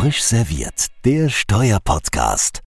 Frisch 0.00 0.22
serviert, 0.22 0.86
der 1.04 1.28
Steuerpodcast. 1.28 2.62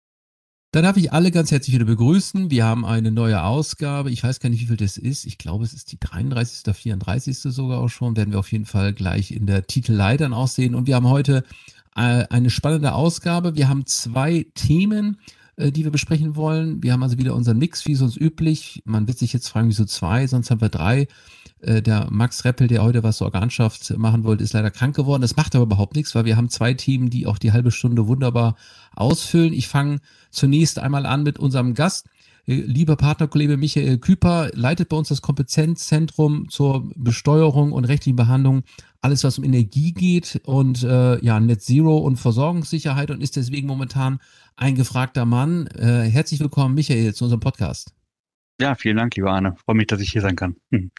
Da 0.72 0.80
darf 0.80 0.96
ich 0.96 1.12
alle 1.12 1.30
ganz 1.30 1.50
herzlich 1.50 1.74
wieder 1.74 1.84
begrüßen. 1.84 2.50
Wir 2.50 2.64
haben 2.64 2.86
eine 2.86 3.12
neue 3.12 3.42
Ausgabe. 3.42 4.10
Ich 4.10 4.24
weiß 4.24 4.40
gar 4.40 4.48
nicht, 4.48 4.62
wie 4.62 4.66
viel 4.68 4.78
das 4.78 4.96
ist. 4.96 5.26
Ich 5.26 5.36
glaube, 5.36 5.62
es 5.62 5.74
ist 5.74 5.92
die 5.92 6.00
33. 6.00 6.60
oder 6.64 6.72
34. 6.72 7.38
sogar 7.38 7.80
auch 7.80 7.90
schon. 7.90 8.16
Werden 8.16 8.32
wir 8.32 8.38
auf 8.38 8.50
jeden 8.50 8.64
Fall 8.64 8.94
gleich 8.94 9.30
in 9.30 9.44
der 9.44 9.66
Titelei 9.66 10.16
dann 10.16 10.32
auch 10.32 10.48
sehen. 10.48 10.74
Und 10.74 10.86
wir 10.86 10.96
haben 10.96 11.10
heute 11.10 11.44
äh, 11.96 12.24
eine 12.30 12.48
spannende 12.48 12.94
Ausgabe. 12.94 13.56
Wir 13.56 13.68
haben 13.68 13.84
zwei 13.84 14.46
Themen 14.54 15.18
äh, 15.58 15.72
die 15.72 15.84
wir 15.84 15.90
besprechen 15.90 16.36
wollen. 16.36 16.82
Wir 16.82 16.92
haben 16.92 17.02
also 17.02 17.18
wieder 17.18 17.34
unseren 17.34 17.58
Mix, 17.58 17.84
wie 17.86 17.96
sonst 17.96 18.16
üblich. 18.16 18.80
Man 18.84 19.06
wird 19.08 19.18
sich 19.18 19.32
jetzt 19.32 19.48
fragen, 19.48 19.68
wieso 19.68 19.84
zwei, 19.84 20.26
sonst 20.26 20.50
haben 20.50 20.60
wir 20.60 20.68
drei. 20.68 21.08
Äh, 21.60 21.82
der 21.82 22.08
Max 22.10 22.44
Reppel, 22.44 22.68
der 22.68 22.82
heute 22.82 23.02
was 23.02 23.18
zur 23.18 23.26
Organschaft 23.26 23.96
machen 23.98 24.24
wollte, 24.24 24.44
ist 24.44 24.52
leider 24.52 24.70
krank 24.70 24.96
geworden. 24.96 25.22
Das 25.22 25.36
macht 25.36 25.54
aber 25.54 25.64
überhaupt 25.64 25.96
nichts, 25.96 26.14
weil 26.14 26.24
wir 26.24 26.36
haben 26.36 26.48
zwei 26.48 26.74
Teams, 26.74 27.10
die 27.10 27.26
auch 27.26 27.38
die 27.38 27.52
halbe 27.52 27.70
Stunde 27.70 28.06
wunderbar 28.06 28.56
ausfüllen. 28.94 29.52
Ich 29.52 29.68
fange 29.68 30.00
zunächst 30.30 30.78
einmal 30.78 31.06
an 31.06 31.22
mit 31.22 31.38
unserem 31.38 31.74
Gast. 31.74 32.08
Äh, 32.46 32.54
lieber 32.54 32.96
Partnerkollege 32.96 33.56
Michael 33.56 33.98
Küper 33.98 34.50
leitet 34.54 34.88
bei 34.88 34.96
uns 34.96 35.08
das 35.08 35.22
Kompetenzzentrum 35.22 36.48
zur 36.48 36.90
Besteuerung 36.96 37.72
und 37.72 37.84
rechtlichen 37.84 38.16
Behandlung 38.16 38.62
alles, 39.00 39.22
was 39.22 39.38
um 39.38 39.44
Energie 39.44 39.92
geht 39.92 40.40
und 40.44 40.82
äh, 40.82 41.24
ja, 41.24 41.38
Net 41.38 41.62
Zero 41.62 41.98
und 41.98 42.16
Versorgungssicherheit 42.16 43.10
und 43.10 43.22
ist 43.22 43.36
deswegen 43.36 43.68
momentan 43.68 44.18
ein 44.56 44.74
gefragter 44.74 45.24
Mann. 45.24 45.68
Äh, 45.68 46.08
herzlich 46.10 46.40
willkommen, 46.40 46.74
Michael, 46.74 47.14
zu 47.14 47.24
unserem 47.24 47.40
Podcast. 47.40 47.94
Ja, 48.60 48.74
vielen 48.74 48.96
Dank, 48.96 49.14
lieber 49.14 49.30
Arne. 49.30 49.54
Freue 49.64 49.76
mich, 49.76 49.86
dass 49.86 50.00
ich 50.00 50.10
hier 50.10 50.22
sein 50.22 50.34
kann. 50.34 50.56
Hm. 50.72 50.90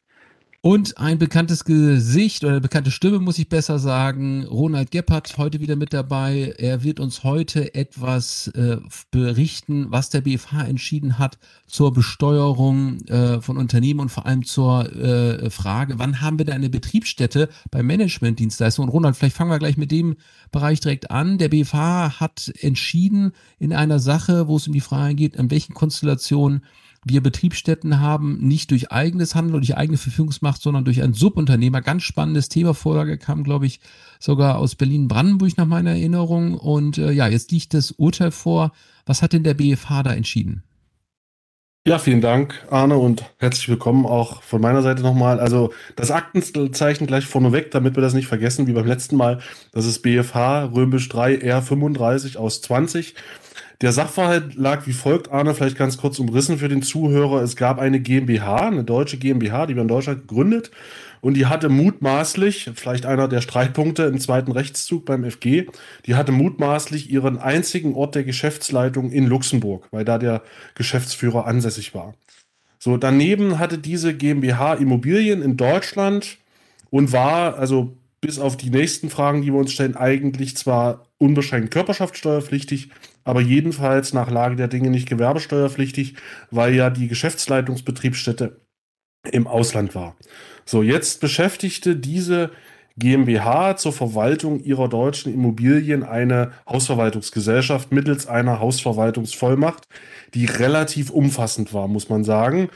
Und 0.61 0.97
ein 0.97 1.17
bekanntes 1.17 1.63
Gesicht 1.63 2.43
oder 2.43 2.51
eine 2.51 2.61
bekannte 2.61 2.91
Stimme, 2.91 3.19
muss 3.19 3.39
ich 3.39 3.47
besser 3.47 3.79
sagen. 3.79 4.43
Ronald 4.43 4.91
Gebhardt 4.91 5.37
heute 5.37 5.61
wieder 5.61 5.77
mit 5.77 5.93
dabei. 5.93 6.53
Er 6.57 6.83
wird 6.83 6.99
uns 6.99 7.23
heute 7.23 7.73
etwas 7.75 8.47
äh, 8.49 8.75
berichten, 9.09 9.85
was 9.89 10.09
der 10.09 10.19
BFH 10.19 10.65
entschieden 10.65 11.17
hat 11.17 11.37
zur 11.65 11.93
Besteuerung 11.93 12.99
äh, 13.07 13.39
von 13.39 13.55
Unternehmen 13.55 14.01
und 14.01 14.09
vor 14.09 14.25
allem 14.25 14.43
zur 14.43 14.93
äh, 14.93 15.49
Frage, 15.49 15.97
wann 15.97 16.19
haben 16.19 16.37
wir 16.37 16.45
da 16.45 16.51
eine 16.51 16.69
Betriebsstätte 16.69 17.47
bei 17.71 17.81
Managementdienstleistungen? 17.81 18.89
Und 18.89 18.93
Ronald, 18.93 19.15
vielleicht 19.15 19.37
fangen 19.37 19.51
wir 19.51 19.59
gleich 19.59 19.77
mit 19.77 19.91
dem 19.91 20.17
Bereich 20.51 20.81
direkt 20.81 21.09
an. 21.09 21.37
Der 21.37 21.47
BFH 21.47 22.19
hat 22.19 22.51
entschieden 22.59 23.31
in 23.59 23.71
einer 23.71 23.99
Sache, 23.99 24.49
wo 24.49 24.57
es 24.57 24.67
um 24.67 24.73
die 24.73 24.81
Frage 24.81 25.15
geht, 25.15 25.39
an 25.39 25.51
welchen 25.51 25.73
Konstellationen 25.73 26.65
wir 27.05 27.21
Betriebsstätten 27.21 27.99
haben, 27.99 28.37
nicht 28.39 28.71
durch 28.71 28.91
eigenes 28.91 29.35
Handeln 29.35 29.55
oder 29.55 29.61
durch 29.61 29.77
eigene 29.77 29.97
Verfügungsmacht, 29.97 30.61
sondern 30.61 30.85
durch 30.85 31.01
einen 31.01 31.13
Subunternehmer. 31.13 31.81
Ganz 31.81 32.03
spannendes 32.03 32.49
Thema. 32.49 32.73
Vorlage 32.73 33.17
kam, 33.17 33.43
glaube 33.43 33.65
ich, 33.65 33.79
sogar 34.19 34.57
aus 34.57 34.75
Berlin-Brandenburg 34.75 35.57
nach 35.57 35.65
meiner 35.65 35.91
Erinnerung. 35.91 36.55
Und 36.55 36.97
äh, 36.97 37.11
ja, 37.11 37.27
jetzt 37.27 37.51
liegt 37.51 37.73
das 37.73 37.91
Urteil 37.91 38.31
vor. 38.31 38.71
Was 39.05 39.21
hat 39.21 39.33
denn 39.33 39.43
der 39.43 39.53
BFH 39.53 40.03
da 40.03 40.13
entschieden? 40.13 40.63
Ja, 41.87 41.97
vielen 41.97 42.21
Dank, 42.21 42.67
Arne, 42.69 42.97
und 42.97 43.23
herzlich 43.37 43.69
willkommen 43.69 44.05
auch 44.05 44.43
von 44.43 44.61
meiner 44.61 44.81
Seite 44.81 45.01
nochmal. 45.01 45.39
Also 45.39 45.71
das 45.95 46.11
Aktenzeichen 46.11 47.07
gleich 47.07 47.25
vorneweg, 47.25 47.71
damit 47.71 47.95
wir 47.95 48.01
das 48.01 48.13
nicht 48.13 48.27
vergessen, 48.27 48.67
wie 48.67 48.73
beim 48.73 48.85
letzten 48.85 49.15
Mal. 49.15 49.39
Das 49.71 49.85
ist 49.85 50.01
BFH 50.01 50.65
Römisch 50.65 51.07
3 51.07 51.35
R35 51.35 52.37
aus 52.37 52.61
20. 52.61 53.15
Der 53.81 53.93
Sachverhalt 53.93 54.55
lag 54.55 54.87
wie 54.87 54.93
folgt, 54.93 55.31
Arne, 55.31 55.55
vielleicht 55.55 55.77
ganz 55.77 55.97
kurz 55.97 56.19
umrissen 56.19 56.57
für 56.57 56.67
den 56.67 56.81
Zuhörer. 56.81 57.41
Es 57.41 57.55
gab 57.55 57.79
eine 57.79 58.01
GmbH, 58.01 58.67
eine 58.67 58.83
deutsche 58.83 59.17
GmbH, 59.17 59.67
die 59.67 59.75
wir 59.75 59.83
in 59.83 59.87
Deutschland 59.87 60.27
gegründet 60.27 60.71
und 61.21 61.35
die 61.35 61.45
hatte 61.45 61.69
mutmaßlich, 61.69 62.71
vielleicht 62.75 63.05
einer 63.05 63.27
der 63.27 63.41
Streitpunkte 63.41 64.03
im 64.03 64.19
zweiten 64.19 64.51
Rechtszug 64.51 65.05
beim 65.05 65.29
FG, 65.29 65.67
die 66.05 66.15
hatte 66.15 66.31
mutmaßlich 66.31 67.09
ihren 67.09 67.37
einzigen 67.37 67.93
Ort 67.93 68.15
der 68.15 68.23
Geschäftsleitung 68.23 69.11
in 69.11 69.27
Luxemburg, 69.27 69.87
weil 69.91 70.05
da 70.05 70.17
der 70.17 70.43
Geschäftsführer 70.75 71.45
ansässig 71.45 71.93
war. 71.93 72.15
So, 72.79 72.95
daneben 72.97 73.59
hatte 73.59 73.77
diese 73.77 74.13
GmbH 74.13 74.75
Immobilien 74.75 75.41
in 75.41 75.57
Deutschland 75.57 76.37
und 76.89 77.11
war, 77.11 77.57
also 77.57 77.95
bis 78.21 78.39
auf 78.39 78.55
die 78.57 78.69
nächsten 78.69 79.09
Fragen, 79.09 79.41
die 79.41 79.53
wir 79.53 79.59
uns 79.59 79.73
stellen, 79.73 79.95
eigentlich 79.95 80.55
zwar 80.55 81.05
unbeschränkt 81.17 81.71
körperschaftssteuerpflichtig, 81.71 82.89
aber 83.23 83.41
jedenfalls 83.41 84.13
nach 84.13 84.29
Lage 84.29 84.55
der 84.55 84.67
Dinge 84.67 84.89
nicht 84.89 85.07
gewerbesteuerpflichtig, 85.07 86.15
weil 86.51 86.73
ja 86.73 86.89
die 86.89 87.07
Geschäftsleitungsbetriebsstätte 87.07 88.61
im 89.31 89.47
Ausland 89.47 89.95
war. 89.95 90.15
So, 90.65 90.81
jetzt 90.81 91.21
beschäftigte 91.21 91.95
diese 91.95 92.51
GmbH 92.97 93.77
zur 93.77 93.93
Verwaltung 93.93 94.59
ihrer 94.59 94.89
deutschen 94.89 95.33
Immobilien 95.33 96.03
eine 96.03 96.51
Hausverwaltungsgesellschaft 96.67 97.91
mittels 97.91 98.27
einer 98.27 98.59
Hausverwaltungsvollmacht, 98.59 99.85
die 100.33 100.45
relativ 100.45 101.09
umfassend 101.09 101.73
war, 101.73 101.87
muss 101.87 102.09
man 102.09 102.23
sagen. 102.23 102.69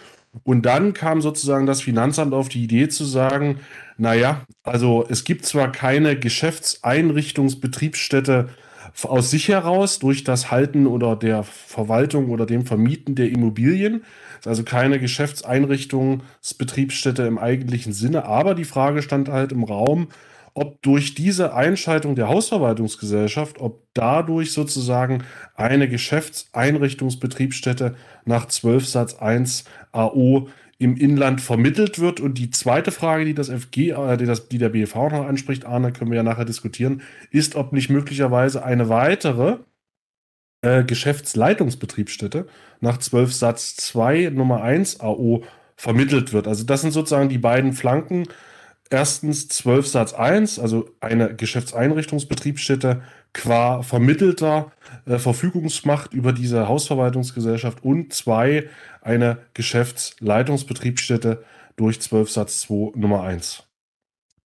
Und 0.44 0.66
dann 0.66 0.94
kam 0.94 1.22
sozusagen 1.22 1.68
das 1.68 1.82
Finanzamt 1.82 2.34
auf 2.34 2.50
die 2.50 2.64
Idee 2.64 2.88
zu 2.88 3.06
sagen, 3.06 3.60
naja, 3.98 4.42
also 4.64 5.06
es 5.08 5.26
gibt 5.26 5.46
zwar 5.46 5.72
keine 5.72 6.18
Geschäftseinrichtungsbetriebsstätte 6.18 8.50
aus 9.02 9.32
sich 9.32 9.50
heraus 9.50 10.00
durch 10.00 10.24
das 10.24 10.52
Halten 10.52 10.88
oder 10.88 11.16
der 11.16 11.44
Verwaltung 11.44 12.30
oder 12.30 12.46
dem 12.46 12.66
Vermieten 12.66 13.16
der 13.16 13.30
Immobilien. 13.30 14.04
Ist 14.40 14.48
also 14.48 14.64
keine 14.64 15.00
Geschäftseinrichtungsbetriebsstätte 15.00 17.24
im 17.24 17.38
eigentlichen 17.38 17.92
Sinne. 17.94 18.26
Aber 18.26 18.56
die 18.56 18.66
Frage 18.66 19.02
stand 19.02 19.30
halt 19.30 19.52
im 19.52 19.64
Raum, 19.64 20.08
ob 20.54 20.82
durch 20.84 21.16
diese 21.16 21.56
Einschaltung 21.56 22.16
der 22.16 22.30
Hausverwaltungsgesellschaft, 22.30 23.60
ob 23.60 23.82
dadurch 23.94 24.54
sozusagen 24.54 25.24
eine 25.56 25.90
Geschäftseinrichtungsbetriebsstätte 25.90 27.96
nach 28.26 28.48
12 28.48 28.88
Satz 28.88 29.16
1 29.16 29.66
AO 29.92 30.48
im 30.78 30.98
Inland 30.98 31.42
vermittelt 31.42 32.00
wird. 32.00 32.20
Und 32.20 32.38
die 32.38 32.50
zweite 32.50 32.92
Frage, 32.92 33.26
die 33.26 33.34
das 33.34 33.50
FG, 33.50 33.92
äh, 33.92 34.18
die, 34.18 34.26
das, 34.26 34.50
die 34.50 34.58
der 34.58 34.70
BFV 34.70 34.96
noch 34.96 35.26
anspricht, 35.26 35.66
Arne, 35.66 35.92
können 35.92 36.12
wir 36.12 36.18
ja 36.18 36.24
nachher 36.24 36.46
diskutieren, 36.46 37.02
ist, 37.32 37.56
ob 37.56 37.74
nicht 37.74 37.90
möglicherweise 37.90 38.64
eine 38.64 38.90
weitere 38.90 39.58
äh, 40.62 40.84
Geschäftsleitungsbetriebsstätte 40.84 42.48
nach 42.82 42.98
12 42.98 43.34
Satz 43.34 43.76
2 43.76 44.32
Nummer 44.34 44.64
1 44.64 45.00
AO 45.00 45.44
vermittelt 45.76 46.34
wird. 46.34 46.48
Also 46.48 46.64
das 46.64 46.82
sind 46.82 46.92
sozusagen 46.92 47.30
die 47.30 47.38
beiden 47.38 47.74
Flanken. 47.74 48.26
Erstens 48.90 49.48
12 49.50 49.88
Satz 49.88 50.14
1, 50.14 50.60
also 50.60 50.90
eine 51.00 51.36
Geschäftseinrichtungsbetriebsstätte 51.36 53.02
qua 53.34 53.82
vermittelter 53.82 54.72
äh, 55.06 55.18
Verfügungsmacht 55.18 56.14
über 56.14 56.32
diese 56.32 56.68
Hausverwaltungsgesellschaft 56.68 57.84
und 57.84 58.14
zwei 58.14 58.70
eine 59.02 59.40
Geschäftsleitungsbetriebsstätte 59.54 61.44
durch 61.76 62.00
12 62.00 62.30
Satz 62.30 62.62
2 62.62 62.98
Nummer 62.98 63.24
1. 63.24 63.64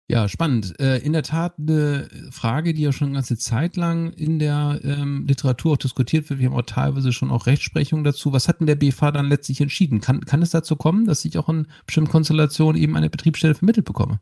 Ja, 0.07 0.29
spannend. 0.29 0.79
Äh, 0.81 0.99
in 0.99 1.15
der 1.15 1.23
Tat 1.23 1.55
eine 1.59 2.09
Frage, 2.31 2.75
die 2.75 2.83
ja 2.83 2.93
schon 2.93 3.09
eine 3.09 3.15
ganze 3.15 3.39
Zeit 3.39 3.77
lang 3.77 4.13
in 4.13 4.39
der 4.39 4.81
ähm, 4.85 5.25
Literatur 5.27 5.73
auch 5.73 5.77
diskutiert 5.79 6.29
wird. 6.29 6.41
Wir 6.41 6.51
haben 6.51 6.57
auch 6.57 6.63
teilweise 6.63 7.11
schon 7.11 7.31
auch 7.31 7.47
Rechtsprechung 7.47 8.05
dazu. 8.05 8.31
Was 8.35 8.47
hat 8.47 8.61
denn 8.61 8.67
der 8.67 8.75
BFH 8.75 9.13
dann 9.13 9.29
letztlich 9.29 9.63
entschieden? 9.63 10.03
Kann, 10.03 10.21
kann 10.27 10.43
es 10.43 10.51
dazu 10.51 10.77
kommen, 10.77 11.07
dass 11.07 11.25
ich 11.25 11.39
auch 11.39 11.49
in 11.49 11.69
bestimmten 11.87 12.11
Konstellationen 12.11 12.81
eben 12.81 12.97
eine 12.97 13.09
Betriebsstelle 13.09 13.55
vermittelt 13.55 13.87
bekomme? 13.87 14.21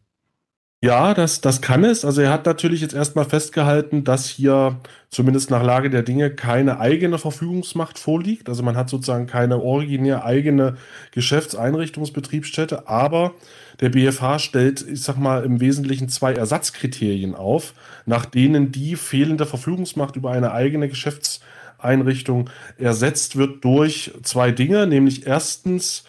Ja, 0.84 1.14
das, 1.14 1.40
das 1.40 1.60
kann 1.60 1.84
es. 1.84 2.04
Also 2.04 2.22
er 2.22 2.32
hat 2.32 2.44
natürlich 2.44 2.80
jetzt 2.80 2.92
erstmal 2.92 3.24
festgehalten, 3.24 4.02
dass 4.02 4.26
hier 4.26 4.80
zumindest 5.10 5.48
nach 5.48 5.62
Lage 5.62 5.90
der 5.90 6.02
Dinge 6.02 6.34
keine 6.34 6.80
eigene 6.80 7.18
Verfügungsmacht 7.18 8.00
vorliegt. 8.00 8.48
Also 8.48 8.64
man 8.64 8.76
hat 8.76 8.88
sozusagen 8.88 9.28
keine 9.28 9.62
originär 9.62 10.24
eigene 10.24 10.76
Geschäftseinrichtungsbetriebsstätte, 11.12 12.88
aber 12.88 13.34
der 13.80 13.90
BFH 13.90 14.40
stellt, 14.40 14.84
ich 14.88 15.02
sag 15.02 15.18
mal, 15.18 15.44
im 15.44 15.60
Wesentlichen 15.60 16.08
zwei 16.08 16.32
Ersatzkriterien 16.32 17.36
auf, 17.36 17.74
nach 18.04 18.24
denen 18.24 18.72
die 18.72 18.96
fehlende 18.96 19.46
Verfügungsmacht 19.46 20.16
über 20.16 20.32
eine 20.32 20.50
eigene 20.50 20.88
Geschäftseinrichtung 20.88 22.50
ersetzt 22.76 23.36
wird 23.36 23.64
durch 23.64 24.10
zwei 24.24 24.50
Dinge, 24.50 24.88
nämlich 24.88 25.28
erstens 25.28 26.02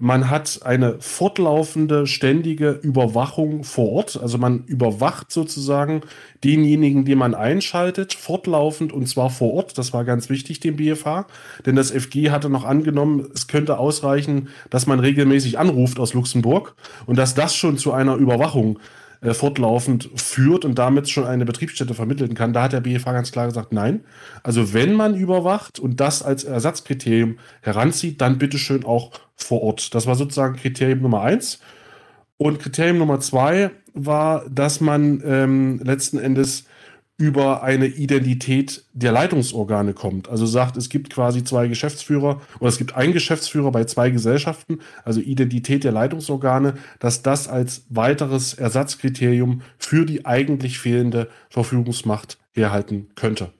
man 0.00 0.30
hat 0.30 0.60
eine 0.64 0.96
fortlaufende, 0.98 2.06
ständige 2.06 2.70
Überwachung 2.70 3.64
vor 3.64 3.92
Ort. 3.92 4.18
Also 4.20 4.38
man 4.38 4.64
überwacht 4.64 5.30
sozusagen 5.30 6.00
denjenigen, 6.42 7.04
den 7.04 7.18
man 7.18 7.34
einschaltet, 7.34 8.14
fortlaufend 8.14 8.94
und 8.94 9.06
zwar 9.06 9.28
vor 9.28 9.52
Ort. 9.52 9.76
Das 9.76 9.92
war 9.92 10.06
ganz 10.06 10.30
wichtig 10.30 10.58
dem 10.58 10.76
BFH, 10.76 11.26
denn 11.66 11.76
das 11.76 11.90
FG 11.90 12.30
hatte 12.30 12.48
noch 12.48 12.64
angenommen, 12.64 13.28
es 13.34 13.46
könnte 13.46 13.78
ausreichen, 13.78 14.48
dass 14.70 14.86
man 14.86 15.00
regelmäßig 15.00 15.58
anruft 15.58 16.00
aus 16.00 16.14
Luxemburg 16.14 16.74
und 17.04 17.16
dass 17.16 17.34
das 17.34 17.54
schon 17.54 17.76
zu 17.76 17.92
einer 17.92 18.16
Überwachung 18.16 18.78
äh, 19.20 19.34
fortlaufend 19.34 20.08
führt 20.14 20.64
und 20.64 20.78
damit 20.78 21.10
schon 21.10 21.26
eine 21.26 21.44
Betriebsstätte 21.44 21.92
vermitteln 21.92 22.32
kann. 22.32 22.54
Da 22.54 22.62
hat 22.62 22.72
der 22.72 22.80
BFH 22.80 23.12
ganz 23.12 23.32
klar 23.32 23.44
gesagt, 23.44 23.70
nein. 23.70 24.02
Also 24.42 24.72
wenn 24.72 24.94
man 24.94 25.14
überwacht 25.14 25.78
und 25.78 26.00
das 26.00 26.22
als 26.22 26.44
Ersatzkriterium 26.44 27.38
heranzieht, 27.60 28.22
dann 28.22 28.38
bitteschön 28.38 28.82
auch 28.86 29.10
vor 29.42 29.62
Ort. 29.62 29.94
Das 29.94 30.06
war 30.06 30.14
sozusagen 30.14 30.56
Kriterium 30.56 31.00
Nummer 31.00 31.22
eins. 31.22 31.60
Und 32.36 32.58
Kriterium 32.58 32.98
Nummer 32.98 33.20
zwei 33.20 33.70
war, 33.92 34.48
dass 34.48 34.80
man 34.80 35.22
ähm, 35.24 35.80
letzten 35.82 36.18
Endes 36.18 36.64
über 37.20 37.62
eine 37.62 37.86
Identität 37.86 38.82
der 38.94 39.12
Leitungsorgane 39.12 39.92
kommt. 39.92 40.30
Also 40.30 40.46
sagt, 40.46 40.78
es 40.78 40.88
gibt 40.88 41.10
quasi 41.10 41.44
zwei 41.44 41.68
Geschäftsführer 41.68 42.40
oder 42.60 42.68
es 42.70 42.78
gibt 42.78 42.96
einen 42.96 43.12
Geschäftsführer 43.12 43.70
bei 43.70 43.84
zwei 43.84 44.08
Gesellschaften, 44.08 44.78
also 45.04 45.20
Identität 45.20 45.84
der 45.84 45.92
Leitungsorgane, 45.92 46.74
dass 46.98 47.20
das 47.20 47.46
als 47.46 47.84
weiteres 47.90 48.54
Ersatzkriterium 48.54 49.60
für 49.76 50.06
die 50.06 50.24
eigentlich 50.24 50.78
fehlende 50.78 51.28
Verfügungsmacht 51.50 52.38
herhalten 52.52 53.10
könnte. 53.16 53.52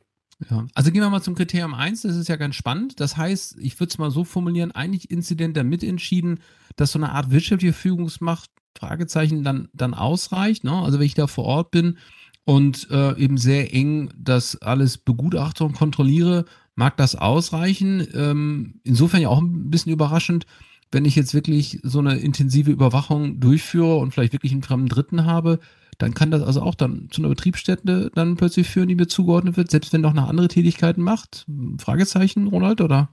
Ja, 0.48 0.66
also 0.74 0.90
gehen 0.90 1.02
wir 1.02 1.10
mal 1.10 1.22
zum 1.22 1.34
Kriterium 1.34 1.74
1, 1.74 2.02
das 2.02 2.16
ist 2.16 2.28
ja 2.28 2.36
ganz 2.36 2.54
spannend. 2.54 3.00
Das 3.00 3.16
heißt, 3.16 3.58
ich 3.58 3.78
würde 3.78 3.90
es 3.90 3.98
mal 3.98 4.10
so 4.10 4.24
formulieren, 4.24 4.72
eigentlich 4.72 5.10
Inzident 5.10 5.56
damit 5.56 5.82
entschieden, 5.82 6.40
dass 6.76 6.92
so 6.92 6.98
eine 6.98 7.12
Art 7.12 7.30
wirtschaftliche 7.30 7.74
Führungsmacht, 7.74 8.50
Fragezeichen, 8.78 9.44
dann, 9.44 9.68
dann 9.74 9.94
ausreicht. 9.94 10.64
Ne? 10.64 10.72
Also 10.72 10.98
wenn 10.98 11.06
ich 11.06 11.14
da 11.14 11.26
vor 11.26 11.44
Ort 11.44 11.70
bin 11.70 11.98
und 12.44 12.88
äh, 12.90 13.18
eben 13.18 13.36
sehr 13.36 13.74
eng 13.74 14.10
das 14.16 14.60
alles 14.62 14.96
begutachte 14.96 15.64
und 15.64 15.74
kontrolliere, 15.74 16.46
mag 16.74 16.96
das 16.96 17.16
ausreichen. 17.16 18.06
Ähm, 18.14 18.80
insofern 18.84 19.20
ja 19.20 19.28
auch 19.28 19.40
ein 19.40 19.70
bisschen 19.70 19.92
überraschend, 19.92 20.46
wenn 20.92 21.04
ich 21.04 21.16
jetzt 21.16 21.34
wirklich 21.34 21.80
so 21.82 21.98
eine 21.98 22.16
intensive 22.18 22.70
Überwachung 22.70 23.40
durchführe 23.40 23.96
und 23.96 24.12
vielleicht 24.12 24.32
wirklich 24.32 24.52
einen 24.52 24.62
fremden 24.62 24.88
Dritten 24.88 25.26
habe, 25.26 25.60
dann 26.02 26.14
kann 26.14 26.30
das 26.30 26.42
also 26.42 26.62
auch 26.62 26.74
dann 26.74 27.08
zu 27.10 27.20
einer 27.20 27.28
Betriebsstätte 27.28 28.10
dann 28.14 28.36
plötzlich 28.36 28.68
führen, 28.68 28.88
die 28.88 28.94
mir 28.94 29.06
zugeordnet 29.06 29.56
wird, 29.56 29.70
selbst 29.70 29.92
wenn 29.92 30.00
noch 30.00 30.10
eine 30.10 30.26
andere 30.26 30.48
Tätigkeiten 30.48 31.02
macht? 31.02 31.46
Fragezeichen, 31.78 32.48
Ronald, 32.48 32.80
oder? 32.80 33.10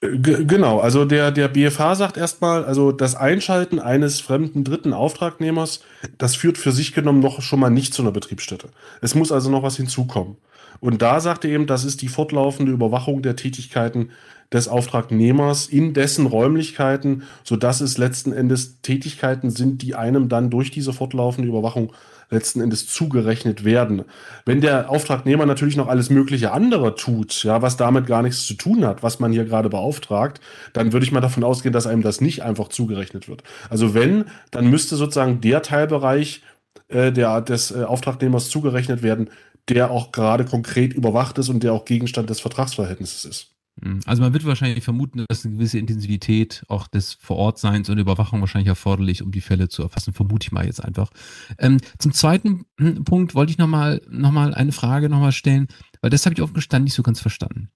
G 0.00 0.44
genau, 0.44 0.80
also 0.80 1.04
der, 1.04 1.30
der 1.30 1.48
BFH 1.48 1.94
sagt 1.94 2.16
erstmal, 2.16 2.64
also 2.64 2.92
das 2.92 3.16
Einschalten 3.16 3.78
eines 3.78 4.20
fremden 4.20 4.62
dritten 4.62 4.92
Auftragnehmers, 4.92 5.80
das 6.18 6.36
führt 6.36 6.58
für 6.58 6.72
sich 6.72 6.92
genommen 6.92 7.20
noch 7.20 7.40
schon 7.40 7.60
mal 7.60 7.70
nicht 7.70 7.94
zu 7.94 8.02
einer 8.02 8.12
Betriebsstätte. 8.12 8.68
Es 9.00 9.14
muss 9.14 9.32
also 9.32 9.50
noch 9.50 9.62
was 9.62 9.76
hinzukommen. 9.76 10.36
Und 10.80 11.02
da 11.02 11.20
sagt 11.20 11.44
er 11.44 11.50
eben, 11.50 11.66
das 11.66 11.84
ist 11.84 12.02
die 12.02 12.08
fortlaufende 12.08 12.72
Überwachung 12.72 13.22
der 13.22 13.36
Tätigkeiten 13.36 14.10
des 14.52 14.68
Auftragnehmers 14.68 15.66
in 15.66 15.94
dessen 15.94 16.26
Räumlichkeiten, 16.26 17.24
sodass 17.42 17.80
es 17.80 17.98
letzten 17.98 18.32
Endes 18.32 18.80
Tätigkeiten 18.82 19.50
sind, 19.50 19.82
die 19.82 19.94
einem 19.94 20.28
dann 20.28 20.50
durch 20.50 20.70
diese 20.70 20.92
fortlaufende 20.92 21.48
Überwachung 21.48 21.92
letzten 22.30 22.60
Endes 22.60 22.86
zugerechnet 22.86 23.64
werden. 23.64 24.04
Wenn 24.44 24.60
der 24.60 24.90
Auftragnehmer 24.90 25.46
natürlich 25.46 25.76
noch 25.76 25.88
alles 25.88 26.10
mögliche 26.10 26.52
andere 26.52 26.94
tut, 26.94 27.44
ja, 27.44 27.62
was 27.62 27.76
damit 27.76 28.06
gar 28.06 28.22
nichts 28.22 28.46
zu 28.46 28.54
tun 28.54 28.84
hat, 28.84 29.02
was 29.02 29.20
man 29.20 29.32
hier 29.32 29.44
gerade 29.44 29.68
beauftragt, 29.68 30.40
dann 30.72 30.92
würde 30.92 31.04
ich 31.04 31.12
mal 31.12 31.20
davon 31.20 31.44
ausgehen, 31.44 31.72
dass 31.72 31.86
einem 31.86 32.02
das 32.02 32.20
nicht 32.20 32.42
einfach 32.42 32.68
zugerechnet 32.68 33.28
wird. 33.28 33.42
Also 33.70 33.94
wenn, 33.94 34.24
dann 34.50 34.68
müsste 34.68 34.96
sozusagen 34.96 35.40
der 35.40 35.62
Teilbereich 35.62 36.42
äh, 36.88 37.12
der, 37.12 37.40
des 37.40 37.70
äh, 37.70 37.84
Auftragnehmers 37.84 38.48
zugerechnet 38.48 39.02
werden, 39.02 39.30
der 39.68 39.90
auch 39.90 40.12
gerade 40.12 40.44
konkret 40.44 40.92
überwacht 40.92 41.38
ist 41.38 41.48
und 41.48 41.62
der 41.62 41.72
auch 41.72 41.84
Gegenstand 41.84 42.30
des 42.30 42.40
Vertragsverhältnisses 42.40 43.24
ist. 43.24 43.54
Hm, 43.82 44.00
also 44.06 44.22
man 44.22 44.32
wird 44.32 44.44
wahrscheinlich 44.44 44.84
vermuten, 44.84 45.24
dass 45.28 45.44
eine 45.44 45.56
gewisse 45.56 45.78
Intensivität 45.78 46.64
auch 46.68 46.86
des 46.86 47.14
Vorortseins 47.14 47.88
und 47.88 47.98
Überwachung 47.98 48.40
wahrscheinlich 48.40 48.68
erforderlich, 48.68 49.22
um 49.22 49.32
die 49.32 49.40
Fälle 49.40 49.68
zu 49.68 49.82
erfassen, 49.82 50.12
vermute 50.12 50.46
ich 50.46 50.52
mal 50.52 50.66
jetzt 50.66 50.84
einfach. 50.84 51.10
Ähm, 51.58 51.78
zum 51.98 52.12
zweiten 52.12 52.66
hm, 52.78 53.04
Punkt 53.04 53.34
wollte 53.34 53.50
ich 53.50 53.58
nochmal 53.58 54.00
noch 54.08 54.32
mal 54.32 54.54
eine 54.54 54.72
Frage 54.72 55.08
nochmal 55.08 55.32
stellen, 55.32 55.68
weil 56.00 56.10
das 56.10 56.24
habe 56.24 56.34
ich 56.34 56.42
offen 56.42 56.54
gestanden 56.54 56.84
nicht 56.84 56.94
so 56.94 57.02
ganz 57.02 57.20
verstanden. 57.20 57.70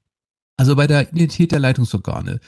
Also 0.56 0.76
bei 0.76 0.86
der 0.86 1.12
Identität 1.12 1.52
der 1.52 1.60
Leitungsorgane, 1.60 2.40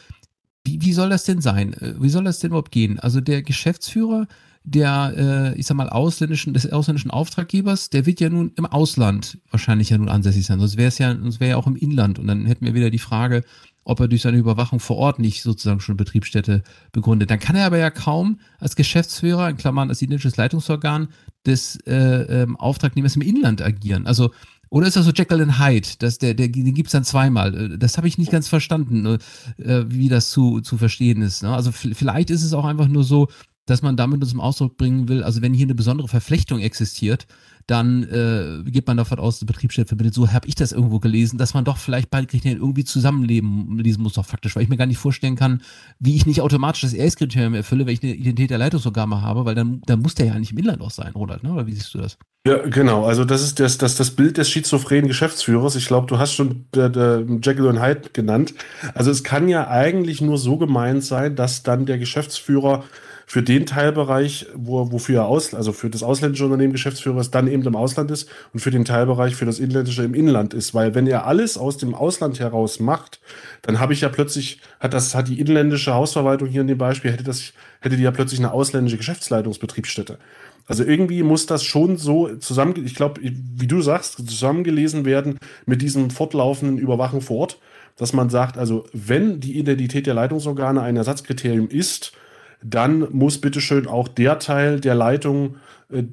wie, 0.64 0.82
wie 0.82 0.92
soll 0.92 1.08
das 1.08 1.24
denn 1.24 1.40
sein? 1.40 1.72
Äh, 1.74 1.94
wie 2.00 2.08
soll 2.08 2.24
das 2.24 2.38
denn 2.38 2.50
überhaupt 2.50 2.72
gehen? 2.72 3.00
Also 3.00 3.20
der 3.20 3.42
Geschäftsführer 3.42 4.26
der, 4.62 5.52
äh, 5.54 5.58
ich 5.58 5.66
sag 5.66 5.76
mal, 5.76 5.88
ausländischen, 5.88 6.52
des 6.52 6.70
ausländischen 6.70 7.10
Auftraggebers, 7.10 7.90
der 7.90 8.06
wird 8.06 8.20
ja 8.20 8.28
nun 8.28 8.52
im 8.56 8.66
Ausland 8.66 9.38
wahrscheinlich 9.50 9.90
ja 9.90 9.98
nun 9.98 10.08
ansässig 10.08 10.46
sein. 10.46 10.60
Sonst 10.60 10.76
wäre 10.76 10.88
es 10.88 10.98
ja, 10.98 11.14
sonst 11.14 11.40
wäre 11.40 11.50
ja 11.50 11.56
auch 11.56 11.66
im 11.66 11.76
Inland. 11.76 12.18
Und 12.18 12.26
dann 12.26 12.46
hätten 12.46 12.66
wir 12.66 12.74
wieder 12.74 12.90
die 12.90 12.98
Frage, 12.98 13.42
ob 13.84 14.00
er 14.00 14.08
durch 14.08 14.22
seine 14.22 14.36
Überwachung 14.36 14.78
vor 14.78 14.96
Ort 14.96 15.18
nicht 15.18 15.42
sozusagen 15.42 15.80
schon 15.80 15.96
Betriebsstätte 15.96 16.62
begründet. 16.92 17.30
Dann 17.30 17.38
kann 17.38 17.56
er 17.56 17.66
aber 17.66 17.78
ja 17.78 17.90
kaum 17.90 18.38
als 18.58 18.76
Geschäftsführer, 18.76 19.48
in 19.48 19.56
Klammern 19.56 19.88
als 19.88 20.02
identisches 20.02 20.36
Leitungsorgan 20.36 21.08
des 21.46 21.76
äh, 21.86 22.42
ähm, 22.42 22.56
Auftragnehmers 22.56 23.16
im 23.16 23.22
Inland 23.22 23.62
agieren. 23.62 24.06
Also 24.06 24.30
oder 24.70 24.86
ist 24.86 24.96
das 24.96 25.04
so 25.04 25.10
Jekyll 25.10 25.42
and 25.42 25.58
Hyde? 25.58 25.88
Das, 25.98 26.18
der, 26.18 26.34
der, 26.34 26.48
den 26.48 26.74
gibt's 26.74 26.92
dann 26.92 27.02
zweimal. 27.02 27.72
Äh, 27.72 27.78
das 27.78 27.96
habe 27.96 28.06
ich 28.06 28.18
nicht 28.18 28.30
ganz 28.30 28.48
verstanden, 28.48 29.04
äh, 29.06 29.84
wie 29.88 30.08
das 30.08 30.30
zu, 30.30 30.60
zu 30.60 30.78
verstehen 30.78 31.22
ist. 31.22 31.42
Ne? 31.42 31.52
Also 31.52 31.72
vielleicht 31.72 32.30
ist 32.30 32.44
es 32.44 32.52
auch 32.52 32.64
einfach 32.64 32.86
nur 32.86 33.02
so, 33.02 33.28
dass 33.66 33.82
man 33.82 33.96
damit 33.96 34.26
zum 34.26 34.40
Ausdruck 34.40 34.76
bringen 34.76 35.08
will, 35.08 35.22
also 35.22 35.42
wenn 35.42 35.54
hier 35.54 35.66
eine 35.66 35.74
besondere 35.74 36.08
Verflechtung 36.08 36.60
existiert, 36.60 37.26
dann 37.66 38.02
äh, 38.04 38.68
geht 38.68 38.86
man 38.86 38.96
davon 38.96 39.20
aus, 39.20 39.38
die 39.38 39.44
Betriebsstätte 39.44 39.88
verbindet. 39.88 40.14
So 40.14 40.32
habe 40.32 40.48
ich 40.48 40.56
das 40.56 40.72
irgendwo 40.72 40.98
gelesen, 40.98 41.38
dass 41.38 41.54
man 41.54 41.64
doch 41.64 41.76
vielleicht 41.76 42.10
beide 42.10 42.26
Kriterien 42.26 42.58
irgendwie 42.58 42.84
zusammenleben 42.84 43.78
lesen 43.78 44.02
muss, 44.02 44.14
doch 44.14 44.26
faktisch, 44.26 44.56
weil 44.56 44.64
ich 44.64 44.68
mir 44.68 44.76
gar 44.76 44.86
nicht 44.86 44.98
vorstellen 44.98 45.36
kann, 45.36 45.62
wie 46.00 46.16
ich 46.16 46.26
nicht 46.26 46.40
automatisch 46.40 46.82
das 46.82 46.94
Erst-Kriterium 46.94 47.54
erfülle, 47.54 47.86
wenn 47.86 47.94
ich 47.94 48.02
eine 48.02 48.14
Identität 48.14 48.50
der 48.50 48.58
Leitungsorgane 48.58 49.22
habe, 49.22 49.44
weil 49.44 49.54
dann, 49.54 49.82
dann 49.86 50.00
muss 50.00 50.16
der 50.16 50.26
ja 50.26 50.38
nicht 50.38 50.52
im 50.52 50.58
Inland 50.58 50.80
auch 50.80 50.90
sein, 50.90 51.12
Ronald, 51.12 51.44
ne? 51.44 51.52
oder 51.52 51.66
wie 51.66 51.72
siehst 51.72 51.94
du 51.94 51.98
das? 51.98 52.18
Ja, 52.46 52.56
genau. 52.56 53.04
Also 53.04 53.26
das 53.26 53.42
ist 53.42 53.60
das, 53.60 53.76
das, 53.76 53.96
das 53.96 54.12
Bild 54.12 54.38
des 54.38 54.48
schizophrenen 54.48 55.08
Geschäftsführers. 55.08 55.76
Ich 55.76 55.86
glaube, 55.86 56.06
du 56.06 56.18
hast 56.18 56.32
schon 56.32 56.64
der, 56.74 56.88
der 56.88 57.20
Jekyll 57.20 57.66
und 57.66 57.82
Hyde 57.82 58.08
genannt. 58.14 58.54
Also 58.94 59.10
es 59.10 59.22
kann 59.22 59.48
ja 59.48 59.68
eigentlich 59.68 60.22
nur 60.22 60.38
so 60.38 60.56
gemeint 60.56 61.04
sein, 61.04 61.36
dass 61.36 61.62
dann 61.62 61.84
der 61.84 61.98
Geschäftsführer 61.98 62.84
für 63.30 63.44
den 63.44 63.64
Teilbereich, 63.64 64.46
wo, 64.56 64.90
wofür 64.90 65.18
er 65.18 65.26
aus, 65.26 65.54
also 65.54 65.70
für 65.70 65.88
das 65.88 66.02
ausländische 66.02 66.46
Unternehmen 66.46 66.72
Geschäftsführer 66.72 67.20
ist, 67.20 67.30
dann 67.30 67.46
eben 67.46 67.62
im 67.62 67.76
Ausland 67.76 68.10
ist 68.10 68.28
und 68.52 68.58
für 68.58 68.72
den 68.72 68.84
Teilbereich 68.84 69.36
für 69.36 69.44
das 69.44 69.60
inländische 69.60 70.02
im 70.02 70.14
Inland 70.14 70.52
ist. 70.52 70.74
Weil 70.74 70.96
wenn 70.96 71.06
er 71.06 71.28
alles 71.28 71.56
aus 71.56 71.76
dem 71.76 71.94
Ausland 71.94 72.40
heraus 72.40 72.80
macht, 72.80 73.20
dann 73.62 73.78
habe 73.78 73.92
ich 73.92 74.00
ja 74.00 74.08
plötzlich, 74.08 74.60
hat 74.80 74.94
das, 74.94 75.14
hat 75.14 75.28
die 75.28 75.38
inländische 75.38 75.94
Hausverwaltung 75.94 76.48
hier 76.48 76.62
in 76.62 76.66
dem 76.66 76.78
Beispiel, 76.78 77.12
hätte 77.12 77.22
das, 77.22 77.52
hätte 77.80 77.96
die 77.96 78.02
ja 78.02 78.10
plötzlich 78.10 78.40
eine 78.40 78.50
ausländische 78.50 78.96
Geschäftsleitungsbetriebsstätte. 78.96 80.18
Also 80.66 80.82
irgendwie 80.82 81.22
muss 81.22 81.46
das 81.46 81.62
schon 81.62 81.98
so 81.98 82.34
zusammen, 82.38 82.84
ich 82.84 82.96
glaube, 82.96 83.20
wie 83.22 83.68
du 83.68 83.80
sagst, 83.80 84.28
zusammengelesen 84.28 85.04
werden 85.04 85.38
mit 85.66 85.82
diesem 85.82 86.10
fortlaufenden 86.10 86.78
Überwachen 86.78 87.20
vor 87.20 87.36
Ort, 87.36 87.60
dass 87.94 88.12
man 88.12 88.28
sagt, 88.28 88.58
also 88.58 88.86
wenn 88.92 89.38
die 89.38 89.56
Identität 89.56 90.08
der 90.08 90.14
Leitungsorgane 90.14 90.82
ein 90.82 90.96
Ersatzkriterium 90.96 91.68
ist, 91.68 92.12
dann 92.62 93.10
muss 93.12 93.40
bitteschön 93.40 93.86
auch 93.86 94.08
der 94.08 94.38
Teil 94.38 94.80
der 94.80 94.94
Leitung, 94.94 95.56
äh, 95.90 96.04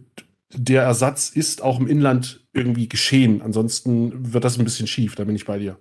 der 0.53 0.83
Ersatz 0.83 1.30
ist, 1.30 1.61
auch 1.61 1.80
im 1.80 1.87
Inland 1.87 2.45
irgendwie 2.54 2.87
geschehen. 2.87 3.42
Ansonsten 3.42 4.33
wird 4.33 4.44
das 4.44 4.57
ein 4.57 4.63
bisschen 4.63 4.87
schief, 4.87 5.16
da 5.16 5.23
bin 5.25 5.35
ich 5.35 5.45
bei 5.45 5.59
dir. 5.59 5.77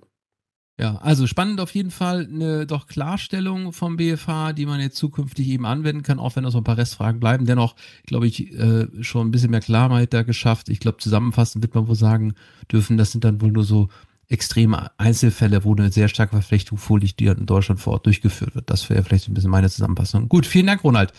Ja, 0.78 0.96
also 0.96 1.26
spannend 1.26 1.58
auf 1.60 1.74
jeden 1.74 1.90
Fall 1.90 2.28
eine 2.30 2.66
doch 2.66 2.86
Klarstellung 2.86 3.72
vom 3.72 3.96
BFH, 3.96 4.52
die 4.52 4.66
man 4.66 4.78
jetzt 4.78 4.96
zukünftig 4.96 5.48
eben 5.48 5.64
anwenden 5.64 6.02
kann, 6.02 6.18
auch 6.18 6.36
wenn 6.36 6.42
noch 6.42 6.50
so 6.50 6.58
ein 6.58 6.64
paar 6.64 6.76
Restfragen 6.76 7.18
bleiben. 7.18 7.46
Dennoch, 7.46 7.76
glaube 8.04 8.26
ich, 8.26 8.52
äh, 8.52 8.86
schon 9.00 9.28
ein 9.28 9.30
bisschen 9.30 9.52
mehr 9.52 9.62
Klarheit 9.62 10.12
da 10.12 10.22
geschafft. 10.22 10.68
Ich 10.68 10.78
glaube, 10.78 10.98
zusammenfassend 10.98 11.62
wird 11.62 11.74
man 11.74 11.88
wohl 11.88 11.94
sagen 11.94 12.34
dürfen, 12.70 12.98
das 12.98 13.10
sind 13.10 13.24
dann 13.24 13.40
wohl 13.40 13.52
nur 13.52 13.64
so 13.64 13.88
extreme 14.28 14.90
Einzelfälle, 14.98 15.64
wo 15.64 15.74
eine 15.74 15.92
sehr 15.92 16.08
starke 16.08 16.32
Verflechtung 16.32 16.78
vorliegt, 16.78 17.20
die 17.20 17.26
in 17.26 17.46
Deutschland 17.46 17.80
vor 17.80 17.94
Ort 17.94 18.06
durchgeführt 18.06 18.54
wird. 18.54 18.70
Das 18.70 18.90
wäre 18.90 19.02
vielleicht 19.04 19.28
ein 19.28 19.34
bisschen 19.34 19.50
meine 19.50 19.70
Zusammenfassung. 19.70 20.28
Gut, 20.28 20.46
vielen 20.46 20.66
Dank, 20.66 20.82
Ronald. 20.82 21.12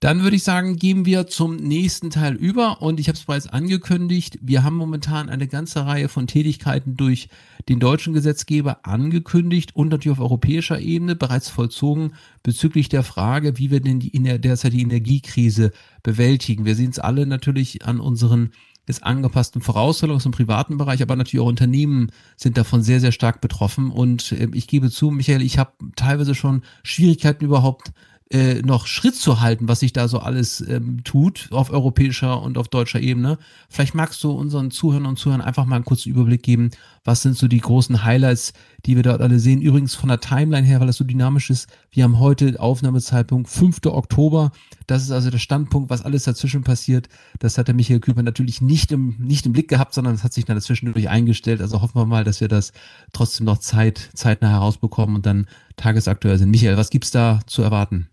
Dann 0.00 0.22
würde 0.22 0.36
ich 0.36 0.42
sagen, 0.42 0.76
gehen 0.76 1.06
wir 1.06 1.28
zum 1.28 1.56
nächsten 1.56 2.10
Teil 2.10 2.34
über 2.34 2.82
und 2.82 2.98
ich 2.98 3.08
habe 3.08 3.16
es 3.16 3.24
bereits 3.24 3.46
angekündigt, 3.46 4.38
wir 4.42 4.64
haben 4.64 4.76
momentan 4.76 5.28
eine 5.28 5.46
ganze 5.46 5.86
Reihe 5.86 6.08
von 6.08 6.26
Tätigkeiten 6.26 6.96
durch 6.96 7.28
den 7.68 7.78
deutschen 7.78 8.12
Gesetzgeber 8.12 8.80
angekündigt 8.82 9.76
und 9.76 9.88
natürlich 9.88 10.18
auf 10.18 10.24
europäischer 10.24 10.80
Ebene 10.80 11.14
bereits 11.14 11.48
vollzogen 11.48 12.14
bezüglich 12.42 12.88
der 12.88 13.04
Frage, 13.04 13.58
wie 13.58 13.70
wir 13.70 13.80
denn 13.80 14.00
die 14.00 14.08
in 14.08 14.24
der 14.24 14.38
derzeit 14.38 14.72
die 14.72 14.82
Energiekrise 14.82 15.70
bewältigen. 16.02 16.64
Wir 16.64 16.74
sehen 16.74 16.90
es 16.90 16.98
alle 16.98 17.24
natürlich 17.24 17.84
an 17.86 18.00
unseren 18.00 18.50
ist 18.86 19.04
angepassten 19.04 19.62
Voraussetzungen 19.62 20.16
aus 20.16 20.24
dem 20.24 20.32
privaten 20.32 20.76
Bereich, 20.76 21.02
aber 21.02 21.16
natürlich 21.16 21.42
auch 21.42 21.48
Unternehmen 21.48 22.10
sind 22.36 22.56
davon 22.56 22.82
sehr, 22.82 23.00
sehr 23.00 23.12
stark 23.12 23.40
betroffen. 23.40 23.90
Und 23.90 24.32
äh, 24.32 24.48
ich 24.52 24.66
gebe 24.66 24.90
zu, 24.90 25.10
Michael, 25.10 25.42
ich 25.42 25.58
habe 25.58 25.72
teilweise 25.96 26.34
schon 26.34 26.62
Schwierigkeiten 26.82 27.44
überhaupt 27.44 27.92
äh, 28.32 28.62
noch 28.62 28.86
Schritt 28.86 29.14
zu 29.14 29.40
halten, 29.40 29.68
was 29.68 29.80
sich 29.80 29.92
da 29.92 30.08
so 30.08 30.18
alles 30.18 30.62
ähm, 30.62 31.04
tut 31.04 31.48
auf 31.52 31.70
europäischer 31.70 32.40
und 32.42 32.56
auf 32.56 32.68
deutscher 32.68 33.00
Ebene. 33.00 33.38
Vielleicht 33.68 33.94
magst 33.94 34.24
du 34.24 34.30
unseren 34.30 34.70
Zuhörern 34.70 35.06
und 35.06 35.18
Zuhörern 35.18 35.42
einfach 35.42 35.66
mal 35.66 35.76
einen 35.76 35.84
kurzen 35.84 36.10
Überblick 36.10 36.42
geben, 36.42 36.70
was 37.04 37.22
sind 37.22 37.36
so 37.36 37.48
die 37.48 37.60
großen 37.60 38.04
Highlights, 38.04 38.52
die 38.86 38.96
wir 38.96 39.02
dort 39.02 39.20
alle 39.20 39.38
sehen. 39.38 39.60
Übrigens 39.60 39.94
von 39.94 40.08
der 40.08 40.20
Timeline 40.20 40.66
her, 40.66 40.80
weil 40.80 40.86
das 40.86 40.96
so 40.96 41.04
dynamisch 41.04 41.50
ist, 41.50 41.68
wir 41.90 42.04
haben 42.04 42.20
heute 42.20 42.58
Aufnahmezeitpunkt 42.60 43.48
5. 43.48 43.86
Oktober. 43.86 44.52
Das 44.86 45.02
ist 45.02 45.10
also 45.10 45.30
der 45.30 45.38
Standpunkt, 45.38 45.90
was 45.90 46.04
alles 46.04 46.24
dazwischen 46.24 46.62
passiert. 46.62 47.08
Das 47.40 47.58
hat 47.58 47.68
der 47.68 47.74
Michael 47.74 48.00
Küper 48.00 48.22
natürlich 48.22 48.60
nicht 48.60 48.92
im, 48.92 49.16
nicht 49.18 49.46
im 49.46 49.52
Blick 49.52 49.68
gehabt, 49.68 49.94
sondern 49.94 50.14
es 50.14 50.22
hat 50.22 50.32
sich 50.32 50.44
dann 50.44 50.56
dazwischen 50.56 50.92
durch 50.92 51.08
eingestellt. 51.08 51.60
Also 51.60 51.82
hoffen 51.82 51.96
wir 51.96 52.06
mal, 52.06 52.24
dass 52.24 52.40
wir 52.40 52.48
das 52.48 52.72
trotzdem 53.12 53.46
noch 53.46 53.58
Zeit, 53.58 54.10
zeitnah 54.14 54.50
herausbekommen 54.50 55.16
und 55.16 55.26
dann 55.26 55.46
tagesaktuell 55.76 56.38
sind. 56.38 56.50
Michael, 56.50 56.76
was 56.76 56.90
gibt's 56.90 57.10
da 57.10 57.40
zu 57.46 57.62
erwarten? 57.62 58.08